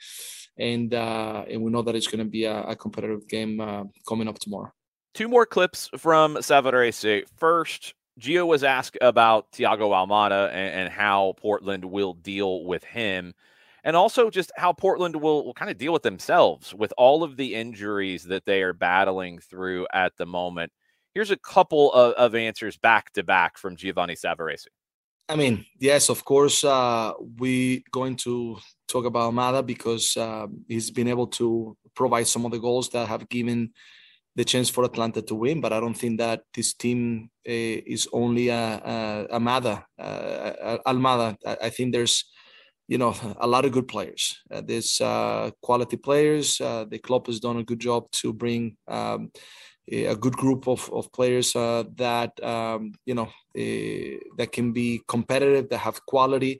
And 0.57 0.93
uh, 0.93 1.43
and 1.49 1.61
we 1.61 1.71
know 1.71 1.81
that 1.81 1.95
it's 1.95 2.07
going 2.07 2.23
to 2.23 2.29
be 2.29 2.45
a, 2.45 2.61
a, 2.63 2.75
competitive 2.77 3.27
game 3.27 3.59
uh, 3.59 3.83
coming 4.07 4.29
up 4.29 4.39
tomorrow. 4.39 4.71
Two 5.13 5.27
more 5.27 5.45
clips 5.45 5.89
from 5.97 6.35
Savarese. 6.35 7.23
First, 7.37 7.93
Gio 8.19 8.47
was 8.47 8.63
asked 8.63 8.97
about 9.01 9.51
Thiago 9.51 9.91
Almada 9.91 10.47
and, 10.49 10.73
and, 10.73 10.89
how 10.89 11.33
Portland 11.37 11.83
will 11.83 12.13
deal 12.13 12.63
with 12.63 12.83
him, 12.83 13.33
and 13.83 13.95
also 13.95 14.29
just 14.29 14.51
how 14.55 14.71
Portland 14.71 15.15
will, 15.17 15.45
will 15.45 15.53
kind 15.53 15.69
of 15.69 15.77
deal 15.77 15.91
with 15.91 16.03
themselves 16.03 16.73
with 16.73 16.93
all 16.97 17.23
of 17.23 17.35
the 17.35 17.55
injuries 17.55 18.23
that 18.25 18.45
they 18.45 18.61
are 18.61 18.73
battling 18.73 19.39
through 19.39 19.85
at 19.91 20.15
the 20.17 20.25
moment. 20.25 20.71
Here's 21.13 21.31
a 21.31 21.37
couple 21.37 21.91
of, 21.93 22.13
of 22.13 22.35
answers 22.35 22.77
back 22.77 23.11
to 23.13 23.23
back 23.23 23.57
from 23.57 23.75
Giovanni 23.75 24.15
Savarese. 24.15 24.67
I 25.27 25.35
mean, 25.35 25.65
yes, 25.79 26.09
of 26.09 26.23
course, 26.23 26.63
uh, 26.63 27.13
we 27.39 27.83
going 27.91 28.15
to 28.17 28.57
talk 28.87 29.05
about 29.05 29.33
Almada 29.33 29.65
because 29.65 30.15
uh, 30.15 30.47
he's 30.67 30.91
been 30.91 31.07
able 31.07 31.27
to 31.27 31.75
provide 31.95 32.27
some 32.27 32.45
of 32.45 32.51
the 32.51 32.59
goals 32.59 32.89
that 32.89 33.07
have 33.07 33.27
given 33.27 33.71
the 34.35 34.43
chance 34.43 34.69
for 34.69 34.83
Atlanta 34.83 35.21
to 35.21 35.35
win. 35.35 35.61
But 35.61 35.73
I 35.73 35.79
don't 35.79 35.97
think 35.97 36.19
that 36.19 36.41
this 36.53 36.73
team 36.73 37.29
uh, 37.47 37.51
is 37.95 38.07
only 38.11 38.49
a, 38.49 38.81
a, 38.85 39.27
a 39.31 39.39
Mada, 39.39 39.85
uh, 39.97 40.77
Almada. 40.85 41.37
I, 41.45 41.57
I, 41.63 41.69
think 41.69 41.93
there's, 41.93 42.25
you 42.87 42.97
know, 42.97 43.15
a 43.39 43.47
lot 43.47 43.65
of 43.65 43.71
good 43.71 43.87
players. 43.87 44.37
Uh, 44.51 44.61
there's 44.61 44.99
uh, 44.99 45.51
quality 45.61 45.97
players. 45.97 46.59
Uh, 46.59 46.85
the 46.89 46.99
club 46.99 47.27
has 47.27 47.39
done 47.39 47.57
a 47.57 47.63
good 47.63 47.79
job 47.79 48.11
to 48.11 48.33
bring 48.33 48.75
um, 48.87 49.31
a 49.89 50.15
good 50.15 50.35
group 50.35 50.67
of, 50.67 50.89
of 50.91 51.11
players 51.13 51.55
uh, 51.55 51.83
that, 51.95 52.31
um, 52.43 52.91
you 53.05 53.13
know, 53.13 53.29
that 53.53 54.51
can 54.51 54.73
be 54.73 55.01
competitive, 55.07 55.69
that 55.69 55.77
have 55.77 56.05
quality. 56.05 56.59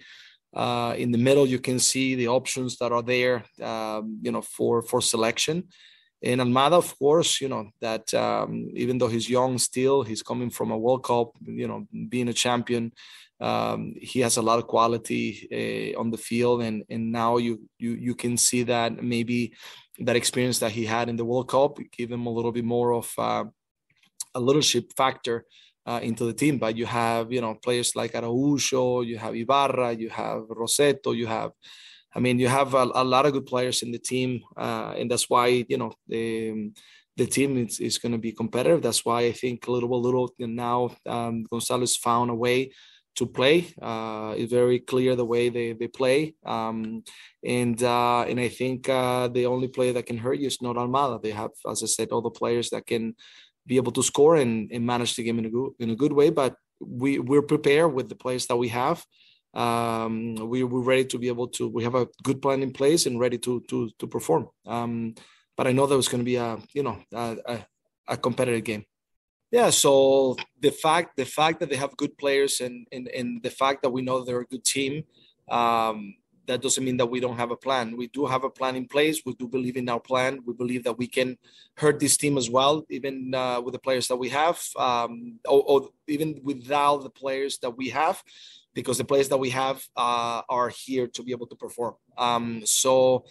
in 0.55 1.11
the 1.11 1.17
middle, 1.17 1.45
you 1.45 1.59
can 1.59 1.79
see 1.79 2.15
the 2.15 2.29
options 2.29 2.77
that 2.77 2.91
are 2.93 3.03
there, 3.03 3.43
um, 3.61 4.19
you 4.21 4.31
know, 4.31 4.41
for 4.41 4.81
for 4.81 5.01
selection. 5.01 5.67
And 6.25 6.41
Almada, 6.41 6.73
of 6.73 6.97
course, 6.97 7.39
you 7.39 7.47
know 7.47 7.69
that 7.79 8.11
um, 8.15 8.69
even 8.73 8.97
though 8.97 9.07
he's 9.07 9.29
young 9.29 9.59
still, 9.59 10.01
he's 10.01 10.23
coming 10.23 10.49
from 10.49 10.71
a 10.71 10.77
World 10.77 11.03
Cup, 11.03 11.33
you 11.45 11.67
know, 11.67 11.85
being 12.09 12.29
a 12.29 12.33
champion. 12.33 12.91
Um, 13.39 13.93
he 14.01 14.21
has 14.21 14.37
a 14.37 14.41
lot 14.41 14.57
of 14.57 14.65
quality 14.65 15.47
uh, 15.53 15.99
on 15.99 16.09
the 16.09 16.17
field, 16.17 16.63
and 16.63 16.83
and 16.89 17.11
now 17.11 17.37
you 17.37 17.61
you 17.77 17.91
you 17.91 18.15
can 18.15 18.37
see 18.37 18.63
that 18.63 19.03
maybe 19.03 19.53
that 19.99 20.15
experience 20.15 20.59
that 20.59 20.71
he 20.71 20.85
had 20.85 21.09
in 21.09 21.15
the 21.15 21.25
World 21.25 21.47
Cup 21.49 21.77
give 21.95 22.11
him 22.11 22.25
a 22.25 22.31
little 22.31 22.51
bit 22.51 22.65
more 22.65 22.93
of 22.93 23.13
uh, 23.19 23.43
a 24.33 24.39
leadership 24.39 24.93
factor 24.97 25.45
uh, 25.85 25.99
into 26.01 26.25
the 26.25 26.33
team. 26.33 26.57
But 26.57 26.75
you 26.75 26.87
have 26.87 27.31
you 27.31 27.41
know 27.41 27.53
players 27.53 27.95
like 27.95 28.15
Araujo, 28.15 29.01
you 29.01 29.19
have 29.19 29.35
Ibarra, 29.35 29.93
you 29.93 30.09
have 30.09 30.41
Rossetto, 30.49 31.15
you 31.15 31.27
have 31.27 31.51
I 32.15 32.19
mean, 32.19 32.39
you 32.39 32.47
have 32.47 32.73
a, 32.73 32.89
a 32.95 33.03
lot 33.03 33.25
of 33.25 33.33
good 33.33 33.45
players 33.45 33.83
in 33.83 33.91
the 33.91 33.99
team, 33.99 34.41
uh, 34.55 34.93
and 34.97 35.11
that's 35.11 35.29
why 35.29 35.65
you 35.67 35.77
know 35.77 35.91
the 36.07 36.71
the 37.17 37.25
team 37.25 37.57
is, 37.57 37.79
is 37.79 37.97
going 37.97 38.11
to 38.13 38.17
be 38.17 38.31
competitive. 38.31 38.81
That's 38.81 39.05
why 39.05 39.21
I 39.21 39.31
think 39.31 39.67
a 39.67 39.71
little 39.71 39.89
by 39.89 39.97
little 39.97 40.33
now 40.39 40.95
um, 41.05 41.45
Gonzalo's 41.51 41.95
found 41.95 42.29
a 42.29 42.35
way 42.35 42.71
to 43.15 43.25
play. 43.25 43.67
Uh, 43.81 44.33
it's 44.37 44.51
very 44.51 44.79
clear 44.79 45.15
the 45.15 45.25
way 45.25 45.49
they, 45.49 45.71
they 45.73 45.87
play, 45.87 46.35
um, 46.45 47.03
and 47.43 47.81
uh, 47.83 48.21
and 48.21 48.39
I 48.39 48.49
think 48.49 48.87
uh, 48.87 49.27
the 49.27 49.45
only 49.45 49.67
player 49.67 49.93
that 49.93 50.05
can 50.05 50.17
hurt 50.17 50.39
you 50.39 50.47
is 50.47 50.61
not 50.61 50.77
Almada. 50.77 51.21
They 51.21 51.31
have, 51.31 51.51
as 51.69 51.83
I 51.83 51.87
said, 51.87 52.09
all 52.09 52.21
the 52.21 52.29
players 52.29 52.69
that 52.69 52.85
can 52.85 53.15
be 53.67 53.77
able 53.77 53.91
to 53.93 54.03
score 54.03 54.35
and, 54.35 54.71
and 54.71 54.85
manage 54.85 55.15
the 55.15 55.23
game 55.23 55.39
in 55.39 55.45
a 55.45 55.49
good 55.49 55.71
in 55.79 55.89
a 55.89 55.95
good 55.95 56.13
way. 56.13 56.29
But 56.29 56.55
we 56.79 57.19
we're 57.19 57.41
prepared 57.41 57.93
with 57.93 58.09
the 58.09 58.15
players 58.15 58.45
that 58.47 58.57
we 58.57 58.69
have 58.69 59.05
um, 59.55 60.35
we, 60.35 60.63
we're 60.63 60.81
ready 60.81 61.05
to 61.05 61.17
be 61.17 61.29
able 61.29 61.47
to. 61.49 61.67
We 61.67 61.83
have 61.83 61.95
a 61.95 62.07
good 62.23 62.41
plan 62.41 62.61
in 62.61 62.71
place 62.71 63.05
and 63.05 63.19
ready 63.19 63.37
to 63.39 63.61
to 63.69 63.89
to 63.99 64.07
perform. 64.07 64.49
Um, 64.65 65.15
but 65.55 65.67
I 65.67 65.71
know 65.71 65.87
that 65.87 65.95
was 65.95 66.09
going 66.09 66.21
to 66.21 66.25
be 66.25 66.35
a 66.35 66.57
you 66.73 66.83
know 66.83 66.97
a, 67.13 67.65
a, 68.07 68.17
competitive 68.17 68.65
game. 68.65 68.85
Yeah. 69.51 69.69
So 69.69 70.35
the 70.59 70.71
fact 70.71 71.15
the 71.15 71.25
fact 71.25 71.61
that 71.61 71.69
they 71.69 71.77
have 71.77 71.95
good 71.95 72.17
players 72.17 72.59
and 72.59 72.85
and, 72.91 73.07
and 73.07 73.41
the 73.41 73.49
fact 73.49 73.83
that 73.83 73.91
we 73.91 74.01
know 74.01 74.23
they're 74.23 74.41
a 74.41 74.45
good 74.45 74.65
team. 74.65 75.03
Um, 75.49 76.15
that 76.47 76.61
doesn't 76.61 76.83
mean 76.83 76.97
that 76.97 77.05
we 77.05 77.19
don't 77.19 77.37
have 77.37 77.51
a 77.51 77.55
plan. 77.55 77.97
We 77.97 78.07
do 78.07 78.25
have 78.25 78.43
a 78.43 78.49
plan 78.49 78.75
in 78.75 78.87
place. 78.87 79.21
We 79.25 79.33
do 79.33 79.47
believe 79.47 79.77
in 79.77 79.89
our 79.89 79.99
plan. 79.99 80.39
We 80.45 80.53
believe 80.53 80.83
that 80.83 80.97
we 80.97 81.07
can 81.07 81.37
hurt 81.75 81.99
this 81.99 82.17
team 82.17 82.37
as 82.37 82.49
well, 82.49 82.85
even 82.89 83.33
uh, 83.33 83.61
with 83.61 83.73
the 83.73 83.79
players 83.79 84.07
that 84.07 84.15
we 84.15 84.29
have, 84.29 84.61
um, 84.77 85.39
or, 85.47 85.63
or, 85.63 85.89
even 86.07 86.39
without 86.43 87.03
the 87.03 87.09
players 87.09 87.57
that 87.59 87.71
we 87.71 87.89
have, 87.89 88.23
because 88.73 88.97
the 88.97 89.05
players 89.05 89.29
that 89.29 89.37
we 89.37 89.49
have 89.49 89.83
uh, 89.97 90.41
are 90.49 90.69
here 90.69 91.07
to 91.07 91.23
be 91.23 91.31
able 91.31 91.47
to 91.47 91.55
perform. 91.55 91.95
Um, 92.17 92.61
so. 92.65 93.25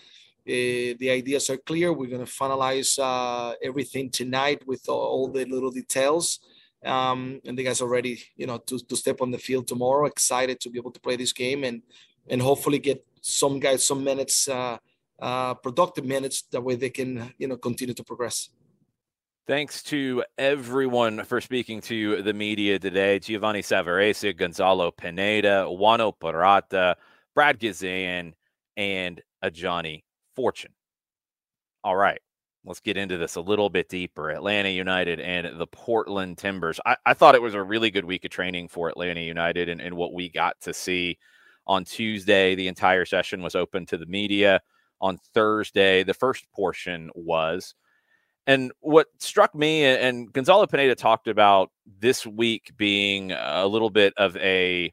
Uh, 0.47 0.93
the 1.01 1.09
ideas 1.09 1.49
are 1.49 1.57
clear. 1.57 1.91
We're 1.91 2.11
going 2.11 2.27
to 2.27 2.31
finalize 2.31 2.99
uh, 2.99 3.55
everything 3.63 4.11
tonight 4.11 4.61
with 4.67 4.91
all 4.91 5.29
the 5.29 5.47
little 5.47 5.71
details. 5.71 6.39
Um, 6.85 7.41
and 7.47 7.57
the 7.57 7.65
guys 7.65 7.81
are 7.81 7.89
ready, 7.89 8.23
you 8.37 8.47
know, 8.47 8.59
to, 8.59 8.79
to 8.79 8.97
step 8.97 9.23
on 9.23 9.31
the 9.31 9.39
field 9.39 9.67
tomorrow. 9.67 10.05
Excited 10.07 10.61
to 10.61 10.71
be 10.71 10.79
able 10.79 10.91
to 10.91 11.01
play 11.01 11.17
this 11.17 11.33
game 11.33 11.65
and 11.65 11.83
and 12.29 12.41
hopefully 12.41 12.79
get 12.79 13.05
some 13.21 13.59
guys 13.59 13.85
some 13.85 14.05
minutes, 14.05 14.49
uh, 14.49 14.79
uh, 15.21 15.55
productive 15.55 16.05
minutes. 16.05 16.43
That 16.53 16.63
way 16.63 16.77
they 16.77 16.91
can 16.91 17.33
you 17.39 17.49
know 17.49 17.57
continue 17.57 17.95
to 17.95 18.05
progress. 18.05 18.51
Thanks 19.47 19.83
to 19.85 20.25
everyone 20.39 21.23
for 21.25 21.39
speaking 21.39 21.83
to 21.83 22.23
the 22.23 22.33
media 22.33 22.79
today. 22.79 23.19
Giovanni 23.19 23.61
Savarese, 23.61 24.35
Gonzalo 24.35 24.91
Pineda, 24.91 25.67
Juanjo 25.69 26.19
Purata, 26.19 26.97
Brad 27.35 27.61
Guzan, 27.61 28.33
and 28.79 29.21
Ajani 29.45 30.03
Fortune. 30.35 30.73
All 31.83 31.95
right, 31.95 32.21
let's 32.65 32.81
get 32.81 32.97
into 32.97 33.19
this 33.19 33.35
a 33.35 33.41
little 33.43 33.69
bit 33.69 33.91
deeper. 33.91 34.31
Atlanta 34.31 34.71
United 34.71 35.21
and 35.21 35.61
the 35.61 35.67
Portland 35.67 36.39
Timbers. 36.39 36.81
I, 36.87 36.97
I 37.05 37.13
thought 37.13 37.35
it 37.35 37.43
was 37.43 37.53
a 37.53 37.63
really 37.63 37.91
good 37.91 38.07
week 38.07 38.25
of 38.25 38.31
training 38.31 38.69
for 38.69 38.89
Atlanta 38.89 39.21
United 39.21 39.69
and, 39.69 39.81
and 39.81 39.95
what 39.95 40.15
we 40.15 40.31
got 40.31 40.59
to 40.63 40.73
see 40.73 41.19
on 41.67 41.85
Tuesday, 41.85 42.55
the 42.55 42.69
entire 42.69 43.05
session 43.05 43.43
was 43.43 43.55
open 43.55 43.87
to 43.87 43.97
the 43.97 44.07
media. 44.07 44.61
On 45.01 45.19
Thursday, 45.35 46.03
the 46.03 46.15
first 46.15 46.51
portion 46.53 47.11
was. 47.15 47.75
And 48.47 48.73
what 48.81 49.07
struck 49.19 49.55
me, 49.55 49.85
and 49.85 50.33
Gonzalo 50.33 50.67
Pineda 50.67 50.95
talked 50.95 51.29
about 51.29 51.71
this 51.99 52.27
week 52.27 52.73
being 52.77 53.33
a 53.33 53.67
little 53.67 53.91
bit 53.91 54.13
of 54.17 54.37
a, 54.37 54.93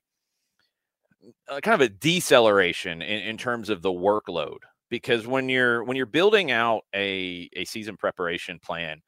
a 1.50 1.62
kind 1.62 1.76
of 1.76 1.82
a 1.82 1.90
deceleration 1.90 3.02
in, 3.02 3.22
in 3.22 3.38
terms 3.38 3.70
of 3.70 3.82
the 3.82 3.92
workload 3.92 4.60
because 4.92 5.26
when 5.26 5.50
you're 5.50 5.84
when 5.84 5.98
you're 5.98 6.06
building 6.06 6.52
out 6.52 6.84
a, 6.94 7.50
a 7.54 7.66
season 7.66 7.98
preparation 7.98 8.60
plan 8.60 9.02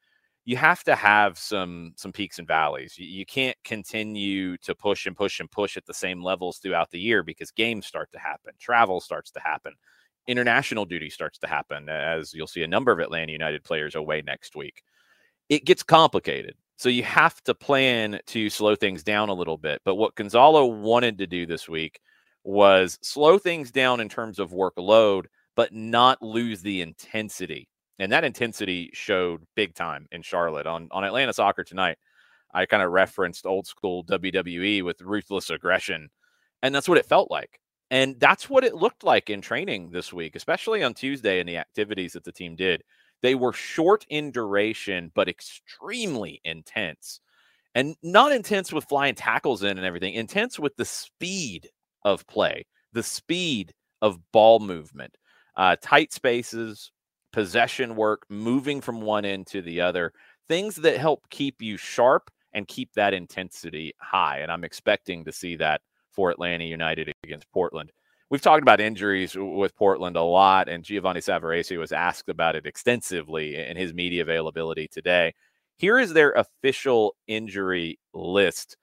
you 0.44 0.56
have 0.56 0.84
to 0.84 0.94
have 0.94 1.38
some 1.38 1.92
some 1.96 2.12
peaks 2.12 2.38
and 2.38 2.46
valleys. 2.46 2.98
You, 2.98 3.06
you, 3.06 3.26
can't 3.26 3.56
continue 3.64 4.56
to 4.58 4.74
push 4.74 5.06
and 5.06 5.16
push 5.16 5.40
and 5.40 5.50
push 5.50 5.76
at 5.76 5.86
the 5.86 5.94
same 5.94 6.22
levels 6.22 6.58
throughout 6.58 6.90
the 6.90 7.00
year 7.00 7.22
because 7.22 7.50
games 7.50 7.86
start 7.86 8.12
to 8.12 8.18
happen, 8.18 8.52
travel 8.58 9.00
starts 9.00 9.30
to 9.32 9.40
happen, 9.40 9.72
international 10.26 10.84
duty 10.84 11.08
starts 11.08 11.38
to 11.38 11.46
happen. 11.46 11.88
As 11.88 12.34
you'll 12.34 12.46
see, 12.46 12.62
a 12.62 12.68
number 12.68 12.92
of 12.92 13.00
Atlanta 13.00 13.32
United 13.32 13.64
players 13.64 13.94
away 13.94 14.22
next 14.22 14.54
week. 14.54 14.82
It 15.48 15.64
gets 15.64 15.82
complicated, 15.82 16.56
so 16.76 16.88
you 16.88 17.02
have 17.04 17.42
to 17.44 17.54
plan 17.54 18.20
to 18.26 18.50
slow 18.50 18.76
things 18.76 19.02
down 19.02 19.30
a 19.30 19.34
little 19.34 19.58
bit. 19.58 19.80
But 19.84 19.96
what 19.96 20.14
Gonzalo 20.14 20.66
wanted 20.66 21.18
to 21.18 21.26
do 21.26 21.46
this 21.46 21.68
week 21.68 22.00
was 22.44 22.98
slow 23.02 23.38
things 23.38 23.70
down 23.70 24.00
in 24.00 24.10
terms 24.10 24.38
of 24.38 24.50
workload, 24.50 25.24
but 25.56 25.72
not 25.72 26.20
lose 26.20 26.60
the 26.60 26.82
intensity 26.82 27.68
and 27.98 28.10
that 28.12 28.24
intensity 28.24 28.90
showed 28.92 29.42
big 29.54 29.74
time 29.74 30.06
in 30.12 30.22
Charlotte 30.22 30.66
on 30.66 30.88
on 30.90 31.04
Atlanta 31.04 31.32
Soccer 31.32 31.64
tonight. 31.64 31.98
I 32.52 32.66
kind 32.66 32.82
of 32.82 32.92
referenced 32.92 33.46
old 33.46 33.66
school 33.66 34.04
WWE 34.04 34.84
with 34.84 35.00
ruthless 35.02 35.50
aggression, 35.50 36.08
and 36.62 36.74
that's 36.74 36.88
what 36.88 36.98
it 36.98 37.06
felt 37.06 37.30
like. 37.30 37.60
And 37.90 38.18
that's 38.18 38.48
what 38.48 38.64
it 38.64 38.74
looked 38.74 39.04
like 39.04 39.30
in 39.30 39.40
training 39.40 39.90
this 39.90 40.12
week, 40.12 40.36
especially 40.36 40.82
on 40.82 40.94
Tuesday 40.94 41.40
and 41.40 41.48
the 41.48 41.58
activities 41.58 42.14
that 42.14 42.24
the 42.24 42.32
team 42.32 42.56
did. 42.56 42.82
They 43.22 43.34
were 43.34 43.52
short 43.52 44.04
in 44.08 44.30
duration, 44.30 45.10
but 45.14 45.28
extremely 45.28 46.40
intense. 46.44 47.20
And 47.74 47.96
not 48.02 48.32
intense 48.32 48.72
with 48.72 48.84
flying 48.84 49.14
tackles 49.14 49.62
in 49.62 49.76
and 49.76 49.86
everything, 49.86 50.14
intense 50.14 50.58
with 50.58 50.76
the 50.76 50.84
speed 50.84 51.68
of 52.04 52.26
play, 52.26 52.66
the 52.92 53.02
speed 53.02 53.74
of 54.02 54.18
ball 54.32 54.60
movement, 54.60 55.16
uh, 55.56 55.76
tight 55.80 56.12
spaces, 56.12 56.92
possession 57.34 57.96
work, 57.96 58.22
moving 58.28 58.80
from 58.80 59.00
one 59.00 59.24
end 59.24 59.44
to 59.48 59.60
the 59.60 59.80
other, 59.80 60.12
things 60.46 60.76
that 60.76 60.98
help 60.98 61.28
keep 61.30 61.60
you 61.60 61.76
sharp 61.76 62.30
and 62.52 62.68
keep 62.68 62.92
that 62.94 63.12
intensity 63.12 63.92
high. 64.00 64.38
And 64.38 64.52
I'm 64.52 64.62
expecting 64.62 65.24
to 65.24 65.32
see 65.32 65.56
that 65.56 65.80
for 66.12 66.30
Atlanta 66.30 66.62
United 66.62 67.12
against 67.24 67.50
Portland. 67.50 67.90
We've 68.30 68.40
talked 68.40 68.62
about 68.62 68.80
injuries 68.80 69.36
with 69.36 69.74
Portland 69.74 70.16
a 70.16 70.22
lot, 70.22 70.68
and 70.68 70.84
Giovanni 70.84 71.20
Savarese 71.20 71.76
was 71.76 71.90
asked 71.90 72.28
about 72.28 72.54
it 72.54 72.66
extensively 72.66 73.56
in 73.56 73.76
his 73.76 73.92
media 73.92 74.22
availability 74.22 74.86
today. 74.86 75.34
Here 75.76 75.98
is 75.98 76.12
their 76.12 76.30
official 76.32 77.16
injury 77.26 77.98
list. 78.12 78.76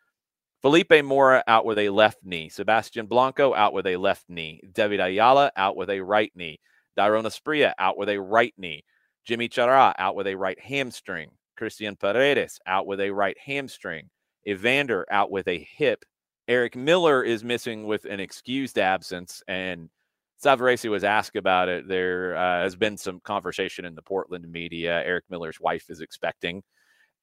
Felipe 0.61 1.03
Mora 1.05 1.41
out 1.47 1.65
with 1.65 1.79
a 1.79 1.89
left 1.89 2.19
knee. 2.23 2.49
Sebastian 2.49 3.05
Blanco 3.05 3.53
out 3.55 3.71
with 3.71 3.87
a 3.87 3.95
left 3.95 4.25
knee. 4.27 4.59
David 4.73 4.99
Ayala 4.99 5.53
out 5.55 5.77
with 5.77 5.89
a 5.89 6.01
right 6.01 6.31
knee. 6.35 6.59
Dairon 7.01 7.25
Asprilla 7.25 7.73
out 7.79 7.97
with 7.97 8.09
a 8.09 8.19
right 8.19 8.53
knee. 8.57 8.83
Jimmy 9.25 9.49
Chará 9.49 9.93
out 9.97 10.15
with 10.15 10.27
a 10.27 10.35
right 10.35 10.59
hamstring. 10.59 11.31
Cristhian 11.59 11.99
Paredes 11.99 12.59
out 12.65 12.85
with 12.85 12.99
a 12.99 13.09
right 13.09 13.37
hamstring. 13.43 14.09
Evander 14.47 15.05
out 15.11 15.31
with 15.31 15.47
a 15.47 15.67
hip. 15.77 16.05
Eric 16.47 16.75
Miller 16.75 17.23
is 17.23 17.43
missing 17.43 17.85
with 17.85 18.05
an 18.05 18.19
excused 18.19 18.77
absence. 18.77 19.43
And 19.47 19.89
Savarese 20.43 20.89
was 20.89 21.03
asked 21.03 21.35
about 21.35 21.69
it. 21.69 21.87
There 21.87 22.35
uh, 22.35 22.63
has 22.63 22.75
been 22.75 22.97
some 22.97 23.19
conversation 23.19 23.85
in 23.85 23.95
the 23.95 24.01
Portland 24.01 24.51
media. 24.51 25.03
Eric 25.03 25.25
Miller's 25.29 25.59
wife 25.59 25.89
is 25.89 26.01
expecting. 26.01 26.63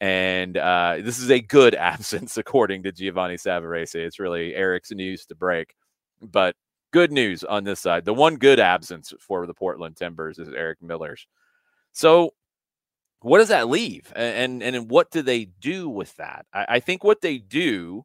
And 0.01 0.57
uh, 0.57 0.99
this 1.01 1.19
is 1.19 1.31
a 1.31 1.41
good 1.41 1.75
absence, 1.77 2.37
according 2.37 2.85
to 2.85 2.93
Giovanni 2.93 3.37
Savarese. 3.37 3.97
It's 3.97 4.21
really 4.21 4.55
Eric's 4.55 4.93
news 4.93 5.27
to 5.27 5.35
break. 5.35 5.75
But 6.21 6.57
good 6.93 7.13
news 7.13 7.45
on 7.45 7.65
this 7.65 7.81
side. 7.81 8.05
The 8.05 8.15
one 8.15 8.37
good 8.37 8.61
absence 8.61 9.13
for 9.21 9.47
the 9.47 9.55
Portland 9.55 9.97
Timbers 9.97 10.39
is 10.39 10.49
Eric 10.49 10.83
Miller's. 10.83 11.27
So, 11.93 12.33
what 13.21 13.39
does 13.39 13.49
that 13.49 13.69
leave? 13.69 14.13
And 14.15 14.63
and, 14.63 14.77
and 14.77 14.91
what 14.91 15.11
do 15.11 15.23
they 15.23 15.47
do 15.47 15.89
with 15.89 16.15
that? 16.17 16.47
I, 16.53 16.67
I 16.69 16.81
think 16.81 17.05
what 17.05 17.21
they 17.21 17.39
do 17.39 18.05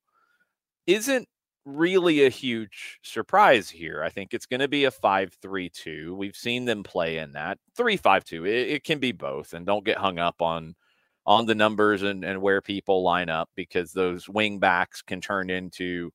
isn't 0.88 1.28
really 1.66 2.26
a 2.26 2.30
huge 2.30 3.00
surprise 3.04 3.70
here. 3.70 4.04
I 4.04 4.10
think 4.10 4.34
it's 4.34 4.46
going 4.46 4.60
to 4.60 4.68
be 4.68 4.86
a 4.86 4.92
5 4.92 5.34
3 5.42 5.70
2. 5.70 6.16
We've 6.16 6.36
seen 6.36 6.66
them 6.66 6.84
play 6.84 7.20
in 7.20 7.32
that 7.34 7.58
3 7.76 7.98
5 7.98 8.24
2. 8.26 8.46
It, 8.46 8.50
it, 8.50 8.84
can 8.84 9.00
be 9.00 9.12
both. 9.12 9.54
And 9.54 9.66
don't 9.66 9.86
get 9.86 9.98
hung 9.98 10.20
up 10.20 10.42
on 10.42 10.76
on 11.26 11.46
the 11.46 11.56
numbers 11.56 12.04
and, 12.04 12.26
and 12.26 12.42
where 12.42 12.62
people 12.62 13.02
line 13.02 13.30
up 13.30 13.50
because 13.56 13.94
those 13.94 14.28
wing 14.28 14.60
backs 14.60 15.02
can 15.02 15.22
turn 15.22 15.50
into 15.50 16.12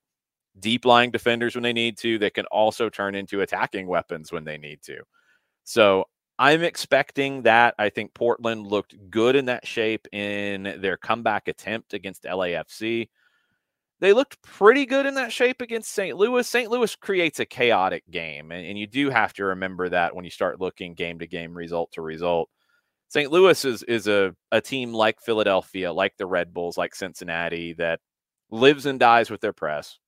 deep 0.60 0.84
lying 0.84 1.10
defenders 1.10 1.54
when 1.54 1.62
they 1.62 1.72
need 1.72 1.98
to. 1.98 2.18
They 2.18 2.30
can 2.30 2.46
also 2.46 2.88
turn 2.88 3.14
into 3.14 3.40
attacking 3.40 3.86
weapons 3.86 4.32
when 4.32 4.44
they 4.44 4.58
need 4.58 4.82
to. 4.82 5.02
So 5.64 6.04
I'm 6.38 6.62
expecting 6.62 7.42
that. 7.42 7.74
I 7.78 7.90
think 7.90 8.14
Portland 8.14 8.66
looked 8.66 8.94
good 9.10 9.36
in 9.36 9.46
that 9.46 9.66
shape 9.66 10.06
in 10.12 10.78
their 10.80 10.96
comeback 10.96 11.48
attempt 11.48 11.94
against 11.94 12.24
LAFC. 12.24 13.08
They 14.00 14.12
looked 14.12 14.40
pretty 14.42 14.86
good 14.86 15.06
in 15.06 15.14
that 15.14 15.32
shape 15.32 15.60
against 15.60 15.90
St. 15.92 16.16
Louis. 16.16 16.46
St. 16.46 16.70
Louis 16.70 16.94
creates 16.94 17.40
a 17.40 17.46
chaotic 17.46 18.04
game, 18.10 18.52
and, 18.52 18.64
and 18.64 18.78
you 18.78 18.86
do 18.86 19.10
have 19.10 19.32
to 19.34 19.44
remember 19.44 19.88
that 19.88 20.14
when 20.14 20.24
you 20.24 20.30
start 20.30 20.60
looking 20.60 20.94
game 20.94 21.18
to 21.18 21.26
game, 21.26 21.52
result 21.52 21.90
to 21.92 22.02
result. 22.02 22.48
St. 23.08 23.32
Louis 23.32 23.64
is 23.64 23.82
is 23.84 24.06
a, 24.06 24.36
a 24.52 24.60
team 24.60 24.92
like 24.92 25.20
Philadelphia, 25.20 25.92
like 25.92 26.16
the 26.16 26.26
Red 26.26 26.54
Bulls, 26.54 26.78
like 26.78 26.94
Cincinnati, 26.94 27.72
that 27.74 28.00
lives 28.50 28.86
and 28.86 29.00
dies 29.00 29.30
with 29.30 29.40
their 29.40 29.52
press. 29.52 29.98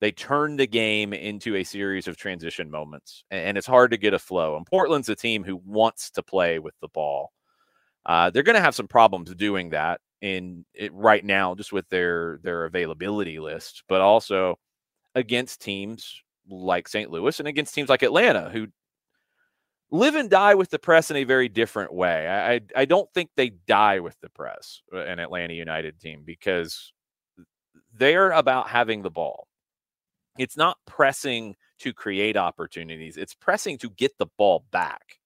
They 0.00 0.12
turn 0.12 0.56
the 0.56 0.66
game 0.66 1.12
into 1.12 1.56
a 1.56 1.64
series 1.64 2.06
of 2.06 2.16
transition 2.16 2.70
moments, 2.70 3.24
and 3.30 3.58
it's 3.58 3.66
hard 3.66 3.90
to 3.90 3.96
get 3.96 4.14
a 4.14 4.18
flow. 4.18 4.56
And 4.56 4.64
Portland's 4.64 5.08
a 5.08 5.16
team 5.16 5.42
who 5.42 5.56
wants 5.56 6.10
to 6.12 6.22
play 6.22 6.58
with 6.60 6.74
the 6.80 6.88
ball. 6.88 7.32
Uh, 8.06 8.30
they're 8.30 8.44
going 8.44 8.54
to 8.54 8.62
have 8.62 8.76
some 8.76 8.88
problems 8.88 9.34
doing 9.34 9.70
that 9.70 10.00
in 10.20 10.64
it 10.72 10.92
right 10.94 11.24
now, 11.24 11.54
just 11.54 11.72
with 11.72 11.88
their 11.88 12.38
their 12.42 12.64
availability 12.64 13.38
list, 13.38 13.82
but 13.88 14.00
also 14.00 14.58
against 15.14 15.60
teams 15.60 16.22
like 16.48 16.88
St. 16.88 17.10
Louis 17.10 17.38
and 17.38 17.48
against 17.48 17.74
teams 17.74 17.88
like 17.88 18.02
Atlanta, 18.02 18.50
who 18.50 18.68
live 19.90 20.14
and 20.14 20.30
die 20.30 20.54
with 20.54 20.70
the 20.70 20.78
press 20.78 21.10
in 21.10 21.16
a 21.16 21.24
very 21.24 21.48
different 21.48 21.92
way. 21.92 22.28
I, 22.28 22.60
I, 22.76 22.84
don't 22.84 23.10
think 23.14 23.30
they 23.36 23.50
die 23.50 24.00
with 24.00 24.16
the 24.20 24.28
press, 24.28 24.82
uh, 24.92 24.98
an 24.98 25.18
Atlanta 25.18 25.54
United 25.54 25.98
team, 25.98 26.22
because 26.24 26.92
they're 27.94 28.30
about 28.30 28.68
having 28.68 29.02
the 29.02 29.10
ball. 29.10 29.47
It's 30.38 30.56
not 30.56 30.78
pressing 30.86 31.56
to 31.80 31.92
create 31.92 32.36
opportunities, 32.36 33.16
it's 33.16 33.34
pressing 33.34 33.78
to 33.78 33.90
get 33.90 34.16
the 34.18 34.26
ball 34.36 34.64
back 34.70 35.18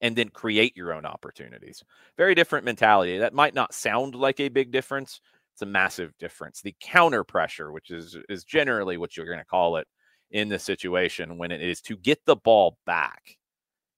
and 0.00 0.16
then 0.16 0.28
create 0.28 0.76
your 0.76 0.92
own 0.92 1.04
opportunities. 1.04 1.82
Very 2.16 2.34
different 2.34 2.64
mentality. 2.64 3.18
That 3.18 3.34
might 3.34 3.54
not 3.54 3.74
sound 3.74 4.14
like 4.14 4.40
a 4.40 4.48
big 4.48 4.70
difference. 4.70 5.20
It's 5.54 5.62
a 5.62 5.66
massive 5.66 6.16
difference. 6.18 6.62
The 6.62 6.74
counter 6.80 7.22
pressure, 7.24 7.70
which 7.72 7.90
is 7.90 8.16
is 8.28 8.44
generally 8.44 8.96
what 8.96 9.16
you're 9.16 9.26
going 9.26 9.38
to 9.38 9.44
call 9.44 9.76
it 9.76 9.86
in 10.30 10.48
this 10.48 10.62
situation 10.62 11.38
when 11.38 11.50
it 11.50 11.60
is 11.60 11.80
to 11.82 11.96
get 11.96 12.24
the 12.24 12.36
ball 12.36 12.78
back. 12.86 13.36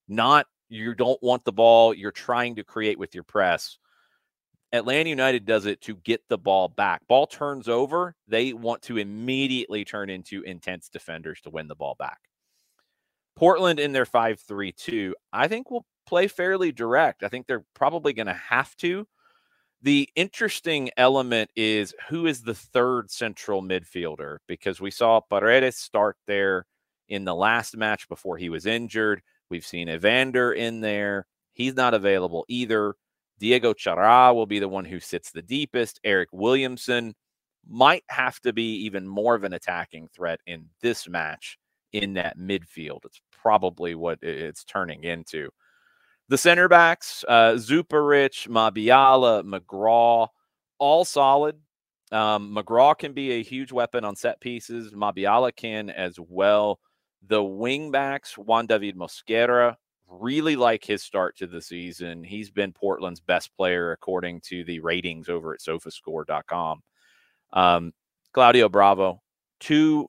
Not 0.08 0.46
you 0.68 0.94
don't 0.94 1.22
want 1.22 1.44
the 1.44 1.52
ball, 1.52 1.94
you're 1.94 2.10
trying 2.10 2.56
to 2.56 2.64
create 2.64 2.98
with 2.98 3.14
your 3.14 3.24
press. 3.24 3.78
Atlanta 4.72 5.10
United 5.10 5.44
does 5.44 5.66
it 5.66 5.80
to 5.82 5.96
get 5.96 6.22
the 6.28 6.38
ball 6.38 6.68
back. 6.68 7.06
Ball 7.06 7.26
turns 7.26 7.68
over, 7.68 8.14
they 8.26 8.52
want 8.52 8.82
to 8.82 8.96
immediately 8.96 9.84
turn 9.84 10.08
into 10.08 10.42
intense 10.42 10.88
defenders 10.88 11.40
to 11.42 11.50
win 11.50 11.68
the 11.68 11.74
ball 11.74 11.94
back. 11.98 12.18
Portland 13.36 13.78
in 13.78 13.92
their 13.92 14.06
5 14.06 14.40
3 14.40 14.72
2, 14.72 15.14
I 15.32 15.48
think 15.48 15.70
will 15.70 15.86
play 16.06 16.28
fairly 16.28 16.72
direct. 16.72 17.22
I 17.22 17.28
think 17.28 17.46
they're 17.46 17.64
probably 17.74 18.12
going 18.12 18.26
to 18.26 18.32
have 18.34 18.74
to. 18.76 19.06
The 19.82 20.08
interesting 20.14 20.90
element 20.96 21.50
is 21.56 21.94
who 22.08 22.26
is 22.26 22.42
the 22.42 22.54
third 22.54 23.10
central 23.10 23.62
midfielder 23.62 24.38
because 24.46 24.80
we 24.80 24.90
saw 24.92 25.20
Paredes 25.20 25.76
start 25.76 26.16
there 26.26 26.66
in 27.08 27.24
the 27.24 27.34
last 27.34 27.76
match 27.76 28.08
before 28.08 28.36
he 28.38 28.48
was 28.48 28.64
injured. 28.64 29.22
We've 29.50 29.66
seen 29.66 29.88
Evander 29.88 30.52
in 30.52 30.80
there. 30.80 31.26
He's 31.52 31.74
not 31.74 31.94
available 31.94 32.44
either. 32.48 32.94
Diego 33.42 33.72
Chara 33.72 34.32
will 34.32 34.46
be 34.46 34.60
the 34.60 34.68
one 34.68 34.84
who 34.84 35.00
sits 35.00 35.32
the 35.32 35.42
deepest. 35.42 35.98
Eric 36.04 36.28
Williamson 36.30 37.12
might 37.68 38.04
have 38.08 38.38
to 38.42 38.52
be 38.52 38.76
even 38.84 39.04
more 39.04 39.34
of 39.34 39.42
an 39.42 39.52
attacking 39.52 40.06
threat 40.14 40.38
in 40.46 40.66
this 40.80 41.08
match 41.08 41.58
in 41.92 42.12
that 42.12 42.38
midfield. 42.38 43.00
It's 43.04 43.20
probably 43.32 43.96
what 43.96 44.20
it's 44.22 44.62
turning 44.62 45.02
into. 45.02 45.48
The 46.28 46.38
center 46.38 46.68
backs, 46.68 47.24
uh, 47.26 47.54
Mabiala, 47.54 49.42
McGraw, 49.42 50.28
all 50.78 51.04
solid. 51.04 51.56
Um, 52.12 52.54
McGraw 52.56 52.96
can 52.96 53.12
be 53.12 53.32
a 53.32 53.42
huge 53.42 53.72
weapon 53.72 54.04
on 54.04 54.14
set 54.14 54.40
pieces. 54.40 54.92
Mabiala 54.92 55.50
can 55.56 55.90
as 55.90 56.16
well. 56.16 56.78
The 57.26 57.42
wing 57.42 57.90
backs, 57.90 58.38
Juan 58.38 58.68
David 58.68 58.96
Mosquera, 58.96 59.74
really 60.20 60.56
like 60.56 60.84
his 60.84 61.02
start 61.02 61.36
to 61.38 61.46
the 61.46 61.62
season. 61.62 62.22
He's 62.22 62.50
been 62.50 62.72
Portland's 62.72 63.20
best 63.20 63.54
player 63.56 63.92
according 63.92 64.40
to 64.42 64.64
the 64.64 64.80
ratings 64.80 65.28
over 65.28 65.54
at 65.54 65.60
sofascore.com. 65.60 66.82
Um, 67.52 67.92
Claudio 68.32 68.68
Bravo, 68.68 69.20
two 69.60 70.08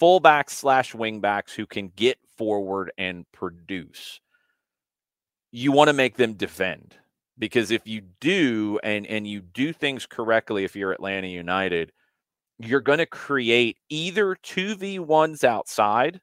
fullbacks 0.00 0.50
slash 0.50 0.92
wingbacks 0.92 1.54
who 1.54 1.66
can 1.66 1.88
get 1.88 2.18
forward 2.36 2.92
and 2.98 3.24
produce 3.32 4.20
you 5.52 5.70
want 5.70 5.86
to 5.86 5.94
make 5.94 6.16
them 6.16 6.34
defend 6.34 6.96
because 7.38 7.70
if 7.70 7.86
you 7.86 8.02
do 8.20 8.80
and 8.82 9.06
and 9.06 9.24
you 9.24 9.40
do 9.40 9.72
things 9.72 10.04
correctly 10.04 10.64
if 10.64 10.74
you're 10.74 10.90
Atlanta 10.90 11.28
United 11.28 11.92
you're 12.58 12.80
going 12.80 12.98
to 12.98 13.06
create 13.06 13.78
either 13.88 14.34
2v1s 14.34 15.44
outside 15.44 16.20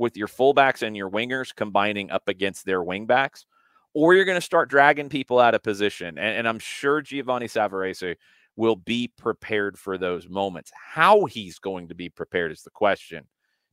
with 0.00 0.16
your 0.16 0.28
fullbacks 0.28 0.82
and 0.82 0.96
your 0.96 1.10
wingers 1.10 1.54
combining 1.54 2.10
up 2.10 2.28
against 2.28 2.64
their 2.64 2.80
wingbacks 2.80 3.44
or 3.94 4.14
you're 4.14 4.24
going 4.24 4.36
to 4.36 4.40
start 4.40 4.70
dragging 4.70 5.08
people 5.08 5.38
out 5.38 5.54
of 5.54 5.62
position 5.62 6.18
and, 6.18 6.38
and 6.38 6.48
I'm 6.48 6.58
sure 6.58 7.00
Giovanni 7.00 7.46
Savarese 7.46 8.16
will 8.56 8.76
be 8.76 9.08
prepared 9.16 9.78
for 9.78 9.96
those 9.96 10.28
moments 10.28 10.72
how 10.74 11.24
he's 11.26 11.58
going 11.58 11.88
to 11.88 11.94
be 11.94 12.08
prepared 12.08 12.50
is 12.50 12.62
the 12.62 12.70
question 12.70 13.26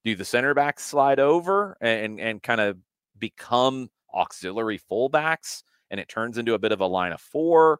do 0.03 0.15
the 0.15 0.25
center 0.25 0.53
backs 0.53 0.85
slide 0.85 1.19
over 1.19 1.75
and 1.81 2.19
and 2.19 2.43
kind 2.43 2.61
of 2.61 2.77
become 3.17 3.89
auxiliary 4.13 4.79
fullbacks 4.79 5.63
and 5.91 5.99
it 5.99 6.09
turns 6.09 6.37
into 6.37 6.53
a 6.53 6.59
bit 6.59 6.71
of 6.71 6.81
a 6.81 6.87
line 6.87 7.11
of 7.11 7.21
four? 7.21 7.79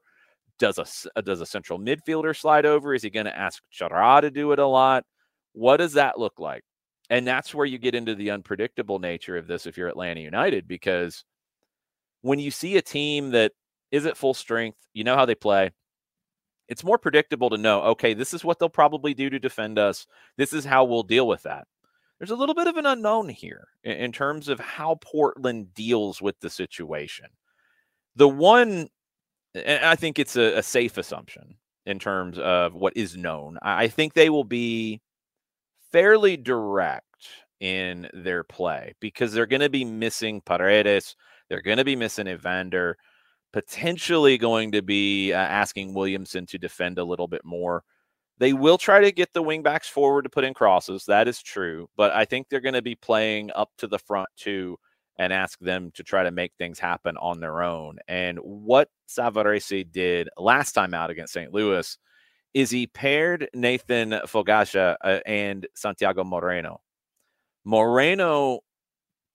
Does 0.60 0.78
a 0.78 0.86
uh, 1.16 1.22
does 1.22 1.42
a 1.42 1.46
central 1.46 1.80
midfielder 1.80 2.36
slide 2.36 2.66
over? 2.66 2.94
Is 2.94 3.04
he 3.04 3.10
going 3.10 3.26
to 3.28 3.38
ask 3.38 3.62
Chara 3.70 4.22
to 4.22 4.32
do 4.32 4.52
it 4.54 4.60
a 4.60 4.66
lot? 4.66 5.06
What 5.54 5.78
does 5.78 5.94
that 5.94 6.20
look 6.20 6.40
like? 6.40 6.64
And 7.10 7.26
that's 7.26 7.56
where 7.56 7.66
you 7.66 7.78
get 7.78 7.96
into 7.96 8.16
the 8.16 8.32
unpredictable 8.32 9.00
nature 9.00 9.38
of 9.38 9.48
this 9.48 9.66
if 9.66 9.78
you're 9.78 9.88
Atlanta 9.88 10.20
United, 10.20 10.68
because 10.68 11.24
when 12.22 12.40
you 12.40 12.52
see 12.52 12.78
a 12.78 12.82
team 12.82 13.32
that 13.32 13.54
is 13.92 14.06
at 14.06 14.18
full 14.18 14.34
strength, 14.34 14.78
you 14.94 15.04
know 15.04 15.16
how 15.16 15.26
they 15.26 15.36
play. 15.36 15.72
It's 16.68 16.84
more 16.84 16.98
predictable 16.98 17.50
to 17.52 17.58
know, 17.58 17.82
okay, 17.84 18.14
this 18.14 18.34
is 18.34 18.44
what 18.44 18.60
they'll 18.60 18.68
probably 18.68 19.14
do 19.14 19.30
to 19.30 19.40
defend 19.40 19.80
us. 19.80 20.06
This 20.36 20.52
is 20.52 20.66
how 20.66 20.84
we'll 20.84 21.04
deal 21.04 21.28
with 21.28 21.44
that 21.44 21.66
there's 22.20 22.32
a 22.32 22.36
little 22.36 22.56
bit 22.56 22.68
of 22.68 22.78
an 22.78 22.86
unknown 22.86 23.30
here 23.30 23.68
in, 23.84 23.94
in 23.94 24.12
terms 24.12 24.50
of 24.50 24.60
how 24.60 24.96
Portland 25.02 25.74
deals 25.74 26.22
with 26.22 26.40
the 26.40 26.50
situation. 26.50 27.28
The 28.16 28.28
one, 28.28 28.90
I 29.56 29.96
think 29.96 30.18
it's 30.18 30.36
a, 30.36 30.58
a 30.58 30.64
safe 30.64 30.98
assumption 30.98 31.56
in 31.86 32.00
terms 32.00 32.40
of 32.40 32.74
what 32.74 32.98
is 32.98 33.16
known. 33.16 33.58
I 33.62 33.88
think 33.88 34.14
they 34.14 34.30
will 34.30 34.44
be 34.44 35.02
fairly 35.92 36.38
direct 36.38 37.04
in 37.60 38.08
their 38.14 38.44
play 38.44 38.94
because 39.00 39.34
they're 39.34 39.46
going 39.46 39.62
to 39.62 39.70
be 39.70 39.86
missing 39.86 40.42
Paredes. 40.42 41.16
They're 41.50 41.62
going 41.62 41.78
to 41.78 41.86
be 41.86 41.96
missing 41.96 42.28
Evander, 42.28 42.98
potentially 43.54 44.38
going 44.38 44.72
to 44.74 44.82
be 44.82 45.34
uh, 45.34 45.38
asking 45.38 45.94
Williamson 45.94 46.46
to 46.48 46.58
defend 46.58 47.00
a 47.00 47.04
little 47.04 47.28
bit 47.28 47.44
more. 47.44 47.84
They 48.40 48.54
will 48.54 48.78
try 48.78 49.02
to 49.02 49.12
get 49.12 49.34
the 49.34 49.44
wingbacks 49.44 49.90
forward 49.90 50.24
to 50.24 50.30
put 50.30 50.44
in 50.44 50.54
crosses. 50.54 51.06
That 51.06 51.28
is 51.28 51.42
true. 51.42 51.90
But 51.98 52.12
I 52.12 52.26
think 52.26 52.48
they're 52.50 52.60
going 52.60 52.76
to 52.76 52.84
be 52.84 52.96
playing 52.96 53.50
up 53.56 53.72
to 53.80 53.88
the 53.88 53.98
front 53.98 54.30
too 54.36 54.78
and 55.18 55.34
ask 55.34 55.60
them 55.60 55.92
to 55.96 56.04
try 56.04 56.24
to 56.24 56.32
make 56.32 56.54
things 56.58 56.78
happen 56.78 57.18
on 57.18 57.40
their 57.40 57.64
own. 57.64 57.98
And 58.08 58.38
what 58.40 58.90
Savarese 59.10 59.92
did 59.92 60.30
last 60.38 60.74
time 60.74 60.94
out 60.94 61.10
against 61.10 61.34
St. 61.34 61.52
Louis 61.52 61.98
is 62.54 62.70
he 62.70 62.88
paired 62.88 63.50
Nathan 63.54 64.12
Fogaça 64.26 64.96
uh, 65.04 65.20
and 65.26 65.68
Santiago 65.76 66.24
Moreno. 66.24 66.82
Moreno, 67.66 68.62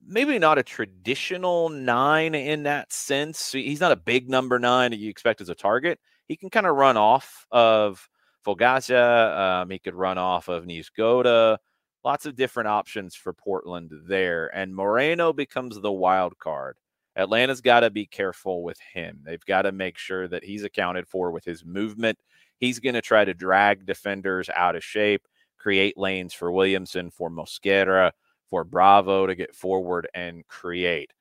maybe 0.05 0.39
not 0.39 0.59
a 0.59 0.63
traditional 0.63 1.69
nine 1.69 2.35
in 2.35 2.65
that 2.65 2.93
sense. 2.93 3.53
He's 3.53 3.81
not 3.81 3.93
a 3.93 3.97
big 3.97 4.29
number 4.29 4.59
nine 4.59 4.91
that 4.91 4.99
you 4.99 5.11
expect 5.11 5.41
as 5.41 5.49
a 5.49 5.55
target. 5.55 6.01
He 6.29 6.37
can 6.37 6.51
kind 6.51 6.67
of 6.67 6.77
run 6.77 6.97
off 6.97 7.47
of 7.51 8.09
Fogaça. 8.45 9.39
Um, 9.63 9.71
he 9.71 9.79
could 9.79 9.95
run 9.95 10.19
off 10.19 10.49
of 10.49 10.65
Niezgoda. 10.65 11.59
Lots 12.05 12.27
of 12.27 12.35
different 12.35 12.69
options 12.69 13.15
for 13.15 13.33
Portland 13.33 13.93
there. 14.09 14.47
And 14.55 14.75
Moreno 14.75 15.33
becomes 15.33 15.81
the 15.81 15.93
wild 15.93 16.39
card. 16.39 16.77
Atlanta's 17.17 17.61
got 17.61 17.81
to 17.81 17.91
be 17.91 18.07
careful 18.07 18.63
with 18.63 18.79
him. 18.81 19.21
They've 19.25 19.45
got 19.45 19.63
to 19.63 19.73
make 19.73 19.99
sure 19.99 20.29
that 20.29 20.45
he's 20.45 20.65
accounted 20.65 21.07
for 21.07 21.31
with 21.31 21.45
his 21.45 21.65
movement. 21.65 22.19
He's 22.59 22.79
going 22.79 22.95
to 22.95 23.03
try 23.03 23.25
to 23.25 23.35
drag 23.35 23.87
defenders 23.87 24.49
out 24.55 24.77
of 24.77 24.85
shape, 24.85 25.27
create 25.59 25.99
lanes 25.99 26.33
for 26.33 26.51
Williamson, 26.51 27.11
for 27.11 27.31
Mosquera, 27.31 28.13
for 28.49 28.65
Bravo 28.65 29.27
to 29.27 29.35
get 29.35 29.55
forward 29.55 30.09
and 30.15 30.47
create. 30.47 31.13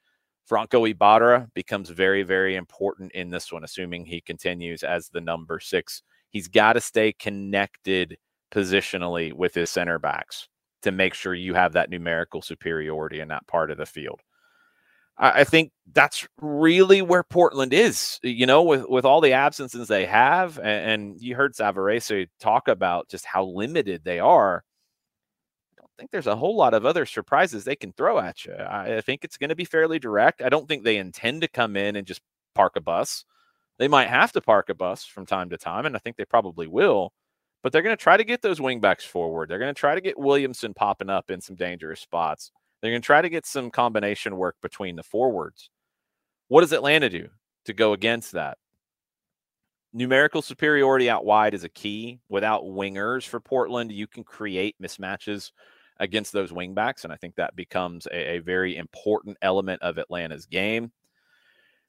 Franco 0.45 0.85
Ibarra 0.85 1.49
becomes 1.53 1.89
very, 1.89 2.23
very 2.23 2.55
important 2.55 3.11
in 3.13 3.29
this 3.29 3.51
one, 3.51 3.63
assuming 3.63 4.05
he 4.05 4.21
continues 4.21 4.83
as 4.83 5.09
the 5.09 5.21
number 5.21 5.59
six 5.59 6.03
he's 6.31 6.47
got 6.47 6.73
to 6.73 6.81
stay 6.81 7.13
connected 7.13 8.17
positionally 8.51 9.31
with 9.31 9.53
his 9.53 9.69
center 9.69 9.99
backs 9.99 10.47
to 10.81 10.91
make 10.91 11.13
sure 11.13 11.33
you 11.33 11.53
have 11.53 11.73
that 11.73 11.89
numerical 11.89 12.41
superiority 12.41 13.19
in 13.19 13.27
that 13.27 13.45
part 13.47 13.69
of 13.69 13.77
the 13.77 13.85
field. 13.85 14.21
I, 15.21 15.41
I 15.41 15.43
think 15.45 15.71
that's 15.93 16.27
really 16.41 17.01
where 17.01 17.23
Portland 17.23 17.73
is, 17.73 18.19
you 18.23 18.45
know, 18.45 18.63
with, 18.63 18.89
with 18.89 19.05
all 19.05 19.21
the 19.21 19.33
absences 19.33 19.87
they 19.87 20.05
have. 20.05 20.57
And, 20.57 20.67
and 20.67 21.21
you 21.21 21.35
heard 21.35 21.53
Savarese 21.53 22.27
talk 22.39 22.67
about 22.67 23.07
just 23.07 23.25
how 23.25 23.45
limited 23.45 24.03
they 24.03 24.19
are. 24.19 24.63
I 25.77 25.81
don't 25.81 25.91
think 25.97 26.11
there's 26.11 26.27
a 26.27 26.35
whole 26.35 26.57
lot 26.57 26.73
of 26.73 26.85
other 26.85 27.05
surprises 27.05 27.63
they 27.63 27.75
can 27.75 27.93
throw 27.93 28.19
at 28.19 28.43
you. 28.45 28.53
I, 28.53 28.97
I 28.97 29.01
think 29.01 29.23
it's 29.23 29.37
going 29.37 29.49
to 29.49 29.55
be 29.55 29.65
fairly 29.65 29.99
direct. 29.99 30.41
I 30.41 30.49
don't 30.49 30.67
think 30.67 30.83
they 30.83 30.97
intend 30.97 31.41
to 31.41 31.47
come 31.47 31.77
in 31.77 31.95
and 31.95 32.07
just 32.07 32.21
park 32.55 32.73
a 32.75 32.81
bus. 32.81 33.23
They 33.77 33.87
might 33.87 34.09
have 34.09 34.31
to 34.33 34.41
park 34.41 34.69
a 34.69 34.75
bus 34.75 35.05
from 35.05 35.25
time 35.25 35.49
to 35.49 35.57
time, 35.57 35.85
and 35.85 35.95
I 35.95 35.99
think 35.99 36.17
they 36.17 36.25
probably 36.25 36.67
will. 36.67 37.13
But 37.63 37.71
they're 37.71 37.81
going 37.81 37.95
to 37.95 38.03
try 38.03 38.17
to 38.17 38.23
get 38.23 38.41
those 38.41 38.59
wingbacks 38.59 39.03
forward. 39.03 39.49
They're 39.49 39.59
going 39.59 39.73
to 39.73 39.79
try 39.79 39.95
to 39.95 40.01
get 40.01 40.19
Williamson 40.19 40.73
popping 40.73 41.09
up 41.09 41.29
in 41.29 41.41
some 41.41 41.55
dangerous 41.55 41.99
spots. 41.99 42.51
They're 42.81 42.91
going 42.91 43.01
to 43.01 43.05
try 43.05 43.21
to 43.21 43.29
get 43.29 43.45
some 43.45 43.69
combination 43.69 44.37
work 44.37 44.55
between 44.61 44.95
the 44.95 45.03
forwards. 45.03 45.69
What 46.47 46.61
does 46.61 46.73
Atlanta 46.73 47.09
do 47.09 47.29
to 47.65 47.73
go 47.73 47.93
against 47.93 48.31
that? 48.33 48.57
Numerical 49.93 50.41
superiority 50.41 51.09
out 51.09 51.25
wide 51.25 51.53
is 51.53 51.63
a 51.63 51.69
key. 51.69 52.19
Without 52.29 52.63
wingers 52.63 53.27
for 53.27 53.39
Portland, 53.39 53.91
you 53.91 54.07
can 54.07 54.23
create 54.23 54.75
mismatches 54.81 55.51
against 55.99 56.33
those 56.33 56.51
wingbacks. 56.51 57.03
And 57.03 57.13
I 57.13 57.17
think 57.17 57.35
that 57.35 57.55
becomes 57.55 58.07
a, 58.07 58.35
a 58.35 58.39
very 58.39 58.77
important 58.77 59.37
element 59.41 59.81
of 59.81 59.97
Atlanta's 59.97 60.45
game. 60.45 60.91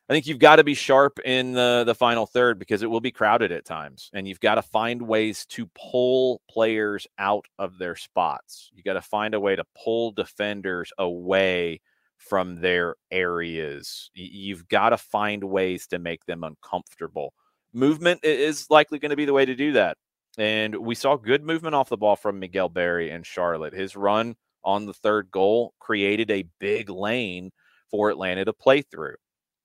I 0.09 0.13
think 0.15 0.27
you've 0.27 0.39
got 0.39 0.57
to 0.57 0.65
be 0.65 0.75
sharp 0.75 1.21
in 1.25 1.53
the 1.53 1.85
the 1.87 1.95
final 1.95 2.27
third 2.27 2.59
because 2.59 2.83
it 2.83 2.91
will 2.91 3.01
be 3.01 3.13
crowded 3.13 3.53
at 3.53 3.65
times, 3.65 4.11
and 4.13 4.27
you've 4.27 4.41
got 4.41 4.57
to 4.57 4.63
find 4.63 5.03
ways 5.03 5.47
to 5.51 5.71
pull 5.75 6.43
players 6.51 7.07
out 7.19 7.47
of 7.59 7.79
their 7.79 7.95
spots. 7.97 8.71
You 8.75 8.83
got 8.83 8.95
to 8.95 9.01
find 9.01 9.33
a 9.35 9.41
way 9.41 9.57
to 9.57 9.65
pull 9.83 10.11
defenders 10.11 10.93
away 10.99 11.81
from 12.19 12.57
their 12.57 12.97
areas. 13.11 14.11
You've 14.15 14.69
got 14.69 14.91
to 14.91 14.99
find 14.99 15.45
ways 15.45 15.87
to 15.89 15.99
make 15.99 16.25
them 16.27 16.45
uncomfortable. 16.45 17.33
Movement 17.73 18.21
is 18.25 18.67
likely 18.71 18.99
going 18.99 19.11
to 19.11 19.17
be 19.17 19.25
the 19.25 19.33
way 19.33 19.45
to 19.45 19.55
do 19.55 19.73
that. 19.73 19.97
And 20.37 20.77
we 20.77 20.95
saw 20.95 21.17
good 21.17 21.45
movement 21.45 21.75
off 21.75 21.89
the 21.89 21.97
ball 21.97 22.17
from 22.17 22.39
Miguel 22.39 22.69
Berry 22.69 23.11
and 23.11 23.25
Charlotte. 23.25 23.75
His 23.75 23.97
run 23.97 24.35
on 24.65 24.87
the 24.87 24.95
third 24.95 25.31
goal 25.31 25.75
created 25.79 26.31
a 26.31 26.45
big 26.59 26.91
lane 26.91 27.51
for 27.91 28.11
Atlanta 28.11 28.45
to 28.45 28.53
play 28.53 28.83
through 28.83 29.17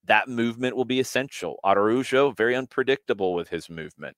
that 0.08 0.28
movement 0.28 0.76
will 0.76 0.86
be 0.86 1.00
essential. 1.00 1.60
Araujo, 1.64 2.32
very 2.32 2.56
unpredictable 2.56 3.34
with 3.34 3.50
his 3.50 3.70
movement. 3.70 4.18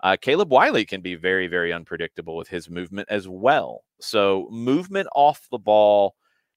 Uh, 0.00 0.16
Caleb 0.20 0.50
Wiley 0.50 0.84
can 0.84 1.00
be 1.00 1.14
very, 1.14 1.48
very 1.48 1.72
unpredictable 1.72 2.36
with 2.36 2.48
his 2.48 2.70
movement 2.70 3.08
as 3.10 3.26
well. 3.28 3.82
So, 4.00 4.48
movement 4.50 5.08
off 5.14 5.48
the 5.50 5.58
ball 5.58 6.14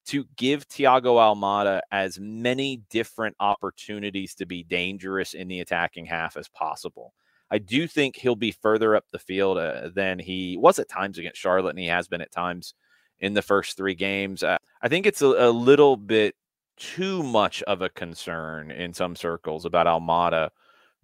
to 0.08 0.26
give 0.36 0.68
Thiago 0.68 1.18
Almada 1.18 1.82
as 1.92 2.20
many 2.20 2.82
different 2.90 3.36
opportunities 3.40 4.36
to 4.36 4.46
be 4.46 4.64
dangerous 4.64 5.34
in 5.34 5.48
the 5.48 5.60
attacking 5.60 6.06
half 6.06 6.38
as 6.38 6.50
possible. 6.50 7.14
I 7.50 7.58
do 7.58 7.88
think 7.88 8.16
he'll 8.16 8.36
be 8.36 8.52
further 8.52 8.96
up 8.96 9.06
the 9.12 9.20
field 9.20 9.58
uh, 9.58 9.90
than 9.94 10.20
he 10.20 10.58
was 10.58 10.80
at 10.80 10.90
times 10.90 11.18
against 11.18 11.42
Charlotte, 11.42 11.72
and 11.72 11.80
he 11.80 11.88
has 11.88 12.08
been 12.08 12.22
at 12.22 12.32
times 12.32 12.74
in 13.20 13.34
the 13.34 13.42
first 13.42 13.76
three 13.76 13.94
games. 13.94 14.42
Uh, 14.42 14.58
I 14.82 14.88
think 14.88 15.06
it's 15.06 15.22
a, 15.22 15.28
a 15.28 15.52
little 15.52 15.98
bit 15.98 16.36
too 16.82 17.22
much 17.22 17.62
of 17.64 17.84
a 17.84 17.90
concern 17.90 18.72
in 18.72 18.92
some 18.92 19.16
circles 19.16 19.66
about 19.66 19.86
Almada 19.86 20.50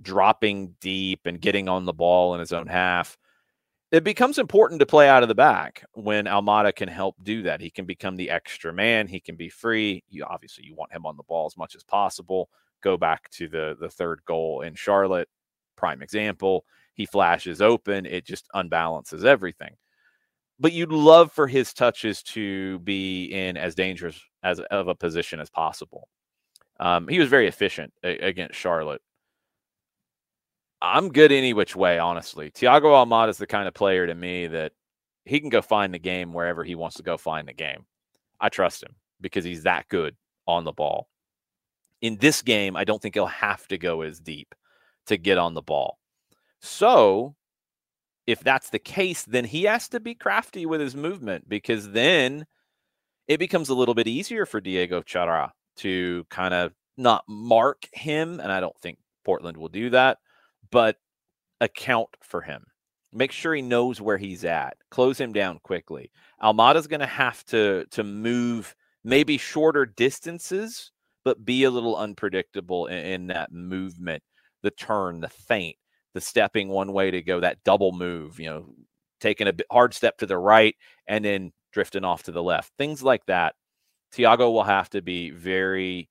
dropping 0.02 0.76
deep 0.82 1.22
and 1.26 1.40
getting 1.40 1.70
on 1.70 1.86
the 1.86 1.94
ball 1.94 2.34
in 2.34 2.40
his 2.40 2.52
own 2.52 2.66
half. 2.66 3.18
It 3.92 4.04
becomes 4.04 4.40
important 4.40 4.80
to 4.80 4.88
play 4.88 5.08
out 5.08 5.22
of 5.22 5.30
the 5.30 5.36
back 5.36 5.86
when 5.94 6.26
Almada 6.26 6.76
can 6.76 6.90
help 6.90 7.16
do 7.24 7.44
that. 7.44 7.62
He 7.62 7.70
can 7.70 7.86
become 7.86 8.16
the 8.16 8.32
extra 8.32 8.74
man. 8.74 9.08
He 9.08 9.20
can 9.20 9.36
be 9.36 9.50
free. 9.50 10.04
You 10.10 10.26
obviously 10.26 10.66
you 10.66 10.76
want 10.76 10.92
him 10.92 11.06
on 11.06 11.16
the 11.16 11.24
ball 11.24 11.46
as 11.46 11.56
much 11.56 11.76
as 11.76 11.84
possible. 11.84 12.50
Go 12.82 12.98
back 12.98 13.30
to 13.32 13.48
the 13.48 13.78
the 13.80 13.90
third 13.90 14.22
goal 14.26 14.62
in 14.62 14.74
Charlotte, 14.74 15.30
prime 15.76 16.02
example. 16.02 16.66
He 16.96 17.06
flashes 17.06 17.62
open. 17.62 18.08
It 18.08 18.26
just 18.26 18.50
unbalances 18.56 19.24
everything 19.24 19.76
but 20.60 20.74
you'd 20.74 20.92
love 20.92 21.32
for 21.32 21.48
his 21.48 21.74
touches 21.74 22.24
to 22.24 22.80
be 22.80 23.26
in 23.26 23.58
as 23.58 23.76
dangerous 23.76 24.20
as 24.44 24.60
of 24.60 24.88
a 24.88 24.96
position 24.96 25.40
as 25.40 25.50
possible. 25.50 26.08
Um, 26.80 27.08
he 27.08 27.20
was 27.20 27.30
very 27.30 27.48
efficient 27.48 27.94
a- 28.04 28.18
against 28.18 28.56
Charlotte. 28.56 29.02
I'm 30.82 31.10
good 31.10 31.32
any 31.32 31.54
which 31.54 31.76
way, 31.76 31.98
honestly. 31.98 32.52
Thiago 32.52 32.84
Almada 32.84 33.30
is 33.30 33.38
the 33.38 33.48
kind 33.48 33.68
of 33.68 33.74
player 33.74 34.06
to 34.06 34.14
me 34.14 34.48
that 34.48 34.74
he 35.26 35.40
can 35.40 35.50
go 35.50 35.62
find 35.62 35.94
the 35.94 36.00
game 36.00 36.34
wherever 36.34 36.64
he 36.64 36.76
wants 36.76 36.98
to 36.98 37.04
go 37.04 37.18
find 37.18 37.48
the 37.48 37.54
game. 37.54 37.86
I 38.40 38.50
trust 38.50 38.84
him 38.84 38.96
because 39.20 39.44
he's 39.44 39.64
that 39.64 39.88
good 39.90 40.16
on 40.46 40.64
the 40.64 40.72
ball. 40.72 41.10
In 42.02 42.18
this 42.18 42.44
game, 42.44 42.76
I 42.76 42.84
don't 42.84 43.02
think 43.02 43.16
he'll 43.16 43.26
have 43.26 43.68
to 43.70 43.78
go 43.78 44.02
as 44.02 44.20
deep 44.20 44.54
to 45.08 45.18
get 45.18 45.40
on 45.40 45.56
the 45.56 45.64
ball. 45.64 45.98
So 46.62 47.36
if 48.28 48.42
that's 48.42 48.70
the 48.70 48.80
case, 48.80 49.24
then 49.24 49.46
he 49.46 49.64
has 49.64 49.88
to 49.90 50.02
be 50.02 50.14
crafty 50.14 50.66
with 50.66 50.82
his 50.82 50.96
movement 50.96 51.48
because 51.48 51.92
then 51.92 52.46
it 53.28 53.40
becomes 53.40 53.70
a 53.70 53.74
little 53.74 53.96
bit 53.96 54.08
easier 54.08 54.46
for 54.46 54.60
Diego 54.60 55.02
Chara 55.02 55.54
to 55.78 56.26
kind 56.30 56.54
of 56.54 56.74
not 56.98 57.24
mark 57.28 57.88
him. 57.94 58.42
And 58.42 58.52
I 58.52 58.60
don't 58.60 58.78
think 58.80 59.00
Portland 59.24 59.56
will 59.56 59.70
do 59.70 59.90
that, 59.92 60.18
but 60.70 60.98
account 61.62 62.10
for 62.22 62.42
him. 62.42 62.66
Make 63.14 63.32
sure 63.32 63.56
he 63.56 63.62
knows 63.62 64.02
where 64.02 64.18
he's 64.18 64.44
at. 64.44 64.76
Close 64.92 65.20
him 65.20 65.32
down 65.32 65.60
quickly. 65.64 66.12
Almada's 66.44 66.88
going 66.88 67.00
to 67.00 67.06
have 67.06 67.44
to 67.46 67.86
to 67.92 68.04
move 68.04 68.76
maybe 69.06 69.38
shorter 69.38 69.86
distances, 69.86 70.92
but 71.24 71.46
be 71.46 71.64
a 71.64 71.72
little 71.72 71.96
unpredictable 71.96 72.88
in, 72.88 72.98
in 72.98 73.28
that 73.28 73.54
movement, 73.54 74.22
the 74.64 74.72
turn, 74.72 75.22
the 75.22 75.30
feint 75.30 75.78
the 76.14 76.22
stepping 76.22 76.70
one 76.70 76.94
way 76.94 77.12
to 77.12 77.22
go, 77.22 77.40
that 77.40 77.64
double 77.64 77.92
move, 77.92 78.40
you 78.40 78.48
know, 78.48 78.66
taking 79.20 79.48
a 79.48 79.54
hard 79.72 79.94
step 79.94 80.18
to 80.18 80.26
the 80.26 80.38
right 80.38 80.76
and 81.08 81.24
then 81.24 81.52
drifting 81.72 82.04
off 82.04 82.24
to 82.24 82.32
the 82.32 82.44
left. 82.44 82.72
Things 82.78 83.04
like 83.04 83.26
that. 83.26 83.56
Thiago 84.14 84.52
will 84.52 84.64
have 84.64 84.90
to 84.92 85.02
be 85.02 85.32
very 85.32 86.10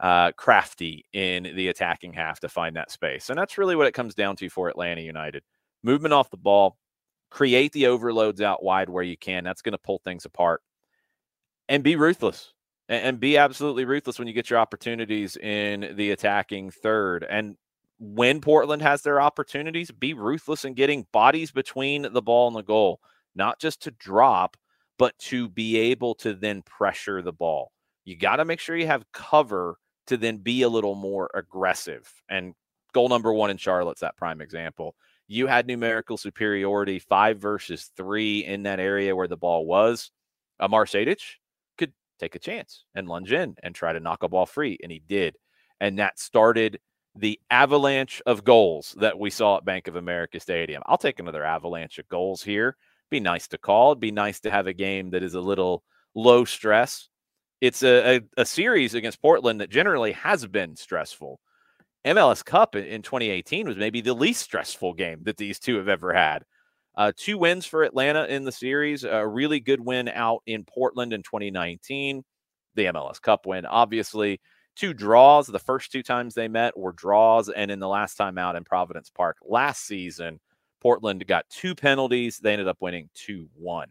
uh, 0.00 0.32
crafty 0.32 1.04
in 1.12 1.44
the 1.54 1.68
attacking 1.68 2.12
half 2.12 2.40
to 2.40 2.48
find 2.48 2.76
that 2.76 2.90
space. 2.90 3.30
And 3.30 3.38
that's 3.38 3.58
really 3.58 3.76
what 3.76 3.86
it 3.86 3.94
comes 3.94 4.14
down 4.14 4.36
to 4.36 4.50
for 4.50 4.68
Atlanta 4.68 5.00
United. 5.00 5.42
Movement 5.82 6.14
off 6.14 6.30
the 6.30 6.36
ball, 6.36 6.76
create 7.30 7.72
the 7.72 7.86
overloads 7.86 8.40
out 8.40 8.62
wide 8.62 8.88
where 8.88 9.02
you 9.02 9.16
can. 9.16 9.44
That's 9.44 9.62
going 9.62 9.72
to 9.72 9.78
pull 9.78 10.00
things 10.04 10.24
apart. 10.24 10.62
And 11.68 11.82
be 11.82 11.96
ruthless. 11.96 12.52
And 12.86 13.18
be 13.18 13.38
absolutely 13.38 13.86
ruthless 13.86 14.18
when 14.18 14.28
you 14.28 14.34
get 14.34 14.50
your 14.50 14.58
opportunities 14.58 15.38
in 15.38 15.94
the 15.96 16.10
attacking 16.10 16.70
third. 16.70 17.24
And 17.28 17.56
when 18.12 18.40
Portland 18.40 18.82
has 18.82 19.02
their 19.02 19.20
opportunities, 19.20 19.90
be 19.90 20.12
ruthless 20.12 20.64
in 20.64 20.74
getting 20.74 21.06
bodies 21.12 21.50
between 21.50 22.12
the 22.12 22.22
ball 22.22 22.48
and 22.48 22.56
the 22.56 22.62
goal, 22.62 23.00
not 23.34 23.58
just 23.58 23.82
to 23.82 23.90
drop, 23.92 24.56
but 24.98 25.18
to 25.18 25.48
be 25.48 25.76
able 25.78 26.14
to 26.16 26.34
then 26.34 26.62
pressure 26.62 27.22
the 27.22 27.32
ball. 27.32 27.72
You 28.04 28.16
got 28.16 28.36
to 28.36 28.44
make 28.44 28.60
sure 28.60 28.76
you 28.76 28.86
have 28.86 29.10
cover 29.12 29.78
to 30.08 30.16
then 30.16 30.36
be 30.38 30.62
a 30.62 30.68
little 30.68 30.94
more 30.94 31.30
aggressive. 31.34 32.12
And 32.28 32.54
goal 32.92 33.08
number 33.08 33.32
one 33.32 33.50
in 33.50 33.56
Charlotte's 33.56 34.02
that 34.02 34.16
prime 34.16 34.40
example. 34.40 34.94
You 35.26 35.46
had 35.46 35.66
numerical 35.66 36.18
superiority, 36.18 36.98
five 36.98 37.38
versus 37.38 37.90
three 37.96 38.44
in 38.44 38.64
that 38.64 38.80
area 38.80 39.16
where 39.16 39.28
the 39.28 39.38
ball 39.38 39.64
was. 39.64 40.10
Amar 40.60 40.84
Sejdic 40.84 41.22
could 41.78 41.94
take 42.20 42.34
a 42.34 42.38
chance 42.38 42.84
and 42.94 43.08
lunge 43.08 43.32
in 43.32 43.56
and 43.62 43.74
try 43.74 43.94
to 43.94 44.00
knock 44.00 44.22
a 44.22 44.28
ball 44.28 44.44
free, 44.44 44.78
and 44.82 44.92
he 44.92 45.02
did. 45.08 45.36
And 45.80 45.98
that 45.98 46.18
started– 46.18 46.78
the 47.16 47.38
avalanche 47.50 48.20
of 48.26 48.44
goals 48.44 48.94
that 48.98 49.18
we 49.18 49.30
saw 49.30 49.58
at 49.58 49.64
Bank 49.64 49.86
of 49.86 49.96
America 49.96 50.40
Stadium. 50.40 50.82
I'll 50.86 50.98
take 50.98 51.20
another 51.20 51.44
avalanche 51.44 51.98
of 51.98 52.08
goals 52.08 52.42
here. 52.42 52.76
Be 53.10 53.20
nice 53.20 53.46
to 53.48 53.58
call. 53.58 53.92
It'd 53.92 54.00
be 54.00 54.10
nice 54.10 54.40
to 54.40 54.50
have 54.50 54.66
a 54.66 54.72
game 54.72 55.10
that 55.10 55.22
is 55.22 55.34
a 55.34 55.40
little 55.40 55.84
low 56.14 56.44
stress. 56.44 57.08
It's 57.60 57.82
a, 57.82 58.16
a, 58.16 58.20
a 58.38 58.44
series 58.44 58.94
against 58.94 59.22
Portland 59.22 59.60
that 59.60 59.70
generally 59.70 60.12
has 60.12 60.46
been 60.46 60.76
stressful. 60.76 61.40
MLS 62.04 62.44
Cup 62.44 62.74
in 62.76 63.02
2018 63.02 63.66
was 63.66 63.76
maybe 63.76 64.00
the 64.00 64.12
least 64.12 64.42
stressful 64.42 64.94
game 64.94 65.20
that 65.22 65.36
these 65.36 65.58
two 65.58 65.76
have 65.76 65.88
ever 65.88 66.12
had. 66.12 66.44
Uh, 66.96 67.12
two 67.16 67.38
wins 67.38 67.64
for 67.64 67.82
Atlanta 67.82 68.24
in 68.26 68.44
the 68.44 68.52
series, 68.52 69.04
a 69.04 69.26
really 69.26 69.60
good 69.60 69.80
win 69.80 70.08
out 70.08 70.42
in 70.46 70.64
Portland 70.64 71.12
in 71.12 71.22
2019, 71.22 72.22
the 72.74 72.84
MLS 72.86 73.20
Cup 73.20 73.46
win, 73.46 73.66
obviously 73.66 74.40
two 74.76 74.94
draws. 74.94 75.46
The 75.46 75.58
first 75.58 75.92
two 75.92 76.02
times 76.02 76.34
they 76.34 76.48
met 76.48 76.76
were 76.76 76.92
draws. 76.92 77.48
And 77.48 77.70
in 77.70 77.78
the 77.78 77.88
last 77.88 78.16
time 78.16 78.38
out 78.38 78.56
in 78.56 78.64
Providence 78.64 79.10
Park 79.10 79.36
last 79.42 79.84
season, 79.86 80.40
Portland 80.80 81.26
got 81.26 81.48
two 81.48 81.74
penalties. 81.74 82.38
They 82.38 82.52
ended 82.52 82.68
up 82.68 82.78
winning 82.80 83.08
2 83.14 83.48
1. 83.54 83.88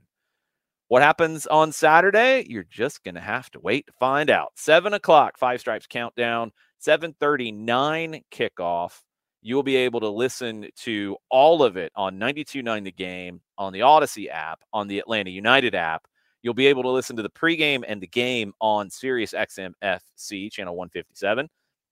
What 0.89 1.01
happens 1.01 1.47
on 1.47 1.71
Saturday? 1.71 2.45
You're 2.47 2.67
just 2.69 3.03
going 3.03 3.15
to 3.15 3.21
have 3.21 3.49
to 3.51 3.59
wait 3.59 3.87
to 3.87 3.93
find 3.93 4.29
out. 4.29 4.51
Seven 4.55 4.93
o'clock, 4.93 5.39
Five 5.39 5.59
Stripes 5.59 5.87
countdown, 5.87 6.51
739 6.77 8.21
kickoff. 8.31 8.99
You 9.41 9.55
will 9.55 9.63
be 9.63 9.75
able 9.75 10.01
to 10.01 10.09
listen 10.09 10.67
to 10.81 11.17
all 11.31 11.63
of 11.63 11.77
it 11.77 11.91
on 11.95 12.19
92.9 12.19 12.83
The 12.83 12.91
Game, 12.91 13.41
on 13.57 13.73
the 13.73 13.81
odyssey 13.81 14.29
app, 14.29 14.59
on 14.71 14.87
the 14.87 14.99
Atlanta 14.99 15.31
United 15.31 15.73
app, 15.73 16.05
You'll 16.43 16.53
be 16.53 16.67
able 16.67 16.83
to 16.83 16.89
listen 16.89 17.15
to 17.15 17.23
the 17.23 17.29
pregame 17.29 17.83
and 17.87 18.01
the 18.01 18.07
game 18.07 18.53
on 18.61 18.89
Sirius 18.89 19.33
XM 19.33 19.71
FC 19.81 20.51
channel 20.51 20.75
157. 20.75 21.49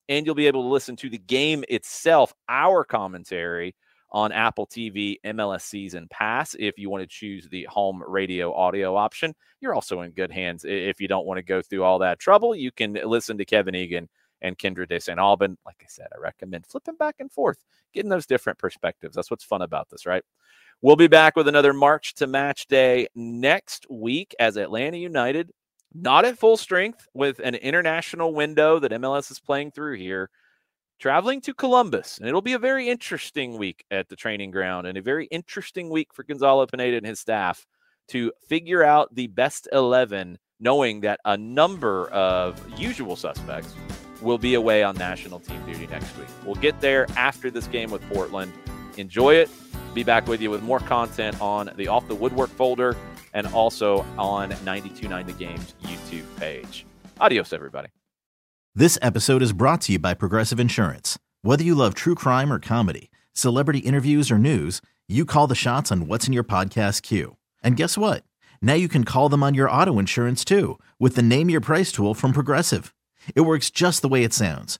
And 0.09 0.25
you'll 0.25 0.35
be 0.35 0.47
able 0.47 0.63
to 0.63 0.67
listen 0.67 0.95
to 0.97 1.09
the 1.09 1.17
game 1.17 1.63
itself, 1.69 2.33
our 2.49 2.83
commentary 2.83 3.73
on 4.11 4.31
Apple 4.33 4.67
TV 4.67 5.15
MLS 5.25 5.61
Season 5.61 6.07
Pass 6.09 6.55
if 6.59 6.77
you 6.77 6.89
want 6.89 7.01
to 7.01 7.07
choose 7.07 7.47
the 7.47 7.63
home 7.69 8.03
radio 8.05 8.53
audio 8.53 8.95
option. 8.95 9.33
You're 9.61 9.73
also 9.73 10.01
in 10.01 10.11
good 10.11 10.31
hands 10.31 10.65
if 10.67 10.99
you 10.99 11.07
don't 11.07 11.25
want 11.25 11.37
to 11.37 11.43
go 11.43 11.61
through 11.61 11.83
all 11.83 11.99
that 11.99 12.19
trouble. 12.19 12.53
You 12.53 12.71
can 12.71 12.93
listen 13.05 13.37
to 13.37 13.45
Kevin 13.45 13.73
Egan 13.73 14.09
and 14.41 14.57
Kyndra 14.57 14.87
De 14.87 14.99
St. 14.99 15.19
Aubin. 15.19 15.57
Like 15.65 15.81
I 15.81 15.87
said, 15.87 16.07
I 16.13 16.19
recommend 16.19 16.67
flipping 16.67 16.95
back 16.95 17.15
and 17.19 17.31
forth, 17.31 17.63
getting 17.93 18.09
those 18.09 18.25
different 18.25 18.59
perspectives. 18.59 19.15
That's 19.15 19.31
what's 19.31 19.45
fun 19.45 19.61
about 19.61 19.89
this, 19.89 20.05
right? 20.05 20.23
We'll 20.83 20.95
be 20.95 21.07
back 21.07 21.35
with 21.35 21.47
another 21.47 21.73
March 21.73 22.15
to 22.15 22.25
Match 22.25 22.65
Day 22.65 23.05
next 23.13 23.85
week 23.87 24.33
as 24.39 24.57
Atlanta 24.57 24.97
United, 24.97 25.51
not 25.93 26.25
at 26.25 26.39
full 26.39 26.57
strength, 26.57 27.07
with 27.13 27.37
an 27.37 27.53
international 27.53 28.33
window 28.33 28.79
that 28.79 28.91
MLS 28.93 29.29
is 29.29 29.39
playing 29.39 29.73
through 29.73 29.97
here, 29.97 30.31
traveling 30.99 31.39
to 31.41 31.53
Columbus. 31.53 32.17
And 32.17 32.27
it'll 32.27 32.41
be 32.41 32.53
a 32.53 32.59
very 32.59 32.89
interesting 32.89 33.59
week 33.59 33.85
at 33.91 34.09
the 34.09 34.15
training 34.15 34.49
ground 34.49 34.87
and 34.87 34.97
a 34.97 35.03
very 35.03 35.27
interesting 35.27 35.91
week 35.91 36.15
for 36.15 36.23
Gonzalo 36.23 36.65
Pineda 36.65 36.97
and 36.97 37.05
his 37.05 37.19
staff 37.19 37.63
to 38.07 38.31
figure 38.49 38.81
out 38.81 39.13
the 39.13 39.27
best 39.27 39.67
11, 39.71 40.39
knowing 40.59 41.01
that 41.01 41.19
a 41.25 41.37
number 41.37 42.07
of 42.07 42.59
usual 42.75 43.15
suspects 43.15 43.75
will 44.19 44.39
be 44.39 44.55
away 44.55 44.81
on 44.81 44.95
national 44.95 45.41
team 45.41 45.63
duty 45.67 45.85
next 45.85 46.17
week. 46.17 46.27
We'll 46.43 46.55
get 46.55 46.81
there 46.81 47.05
after 47.15 47.51
this 47.51 47.67
game 47.67 47.91
with 47.91 48.01
Portland. 48.09 48.51
Enjoy 48.97 49.35
it. 49.35 49.51
Be 49.93 50.03
back 50.03 50.27
with 50.27 50.41
you 50.41 50.49
with 50.49 50.63
more 50.63 50.79
content 50.79 51.39
on 51.41 51.71
the 51.75 51.87
Off 51.87 52.07
the 52.07 52.15
Woodwork 52.15 52.49
folder 52.49 52.95
and 53.33 53.47
also 53.47 54.05
on 54.17 54.49
929 54.49 55.25
The 55.27 55.33
Game's 55.33 55.75
YouTube 55.83 56.25
page. 56.37 56.85
Adios, 57.19 57.51
everybody. 57.51 57.89
This 58.73 58.97
episode 59.01 59.41
is 59.41 59.51
brought 59.51 59.81
to 59.81 59.93
you 59.93 59.99
by 59.99 60.13
Progressive 60.13 60.59
Insurance. 60.59 61.19
Whether 61.41 61.63
you 61.63 61.75
love 61.75 61.93
true 61.93 62.15
crime 62.15 62.53
or 62.53 62.59
comedy, 62.59 63.11
celebrity 63.33 63.79
interviews 63.79 64.31
or 64.31 64.37
news, 64.37 64.81
you 65.09 65.25
call 65.25 65.47
the 65.47 65.55
shots 65.55 65.91
on 65.91 66.07
what's 66.07 66.25
in 66.25 66.33
your 66.33 66.45
podcast 66.45 67.01
queue. 67.01 67.35
And 67.61 67.75
guess 67.75 67.97
what? 67.97 68.23
Now 68.61 68.75
you 68.75 68.87
can 68.87 69.03
call 69.03 69.27
them 69.27 69.43
on 69.43 69.55
your 69.55 69.69
auto 69.69 69.99
insurance 69.99 70.45
too 70.45 70.79
with 70.99 71.15
the 71.15 71.21
Name 71.21 71.49
Your 71.49 71.61
Price 71.61 71.91
tool 71.91 72.13
from 72.13 72.31
Progressive. 72.31 72.93
It 73.35 73.41
works 73.41 73.69
just 73.69 74.01
the 74.01 74.07
way 74.07 74.23
it 74.23 74.33
sounds. 74.33 74.79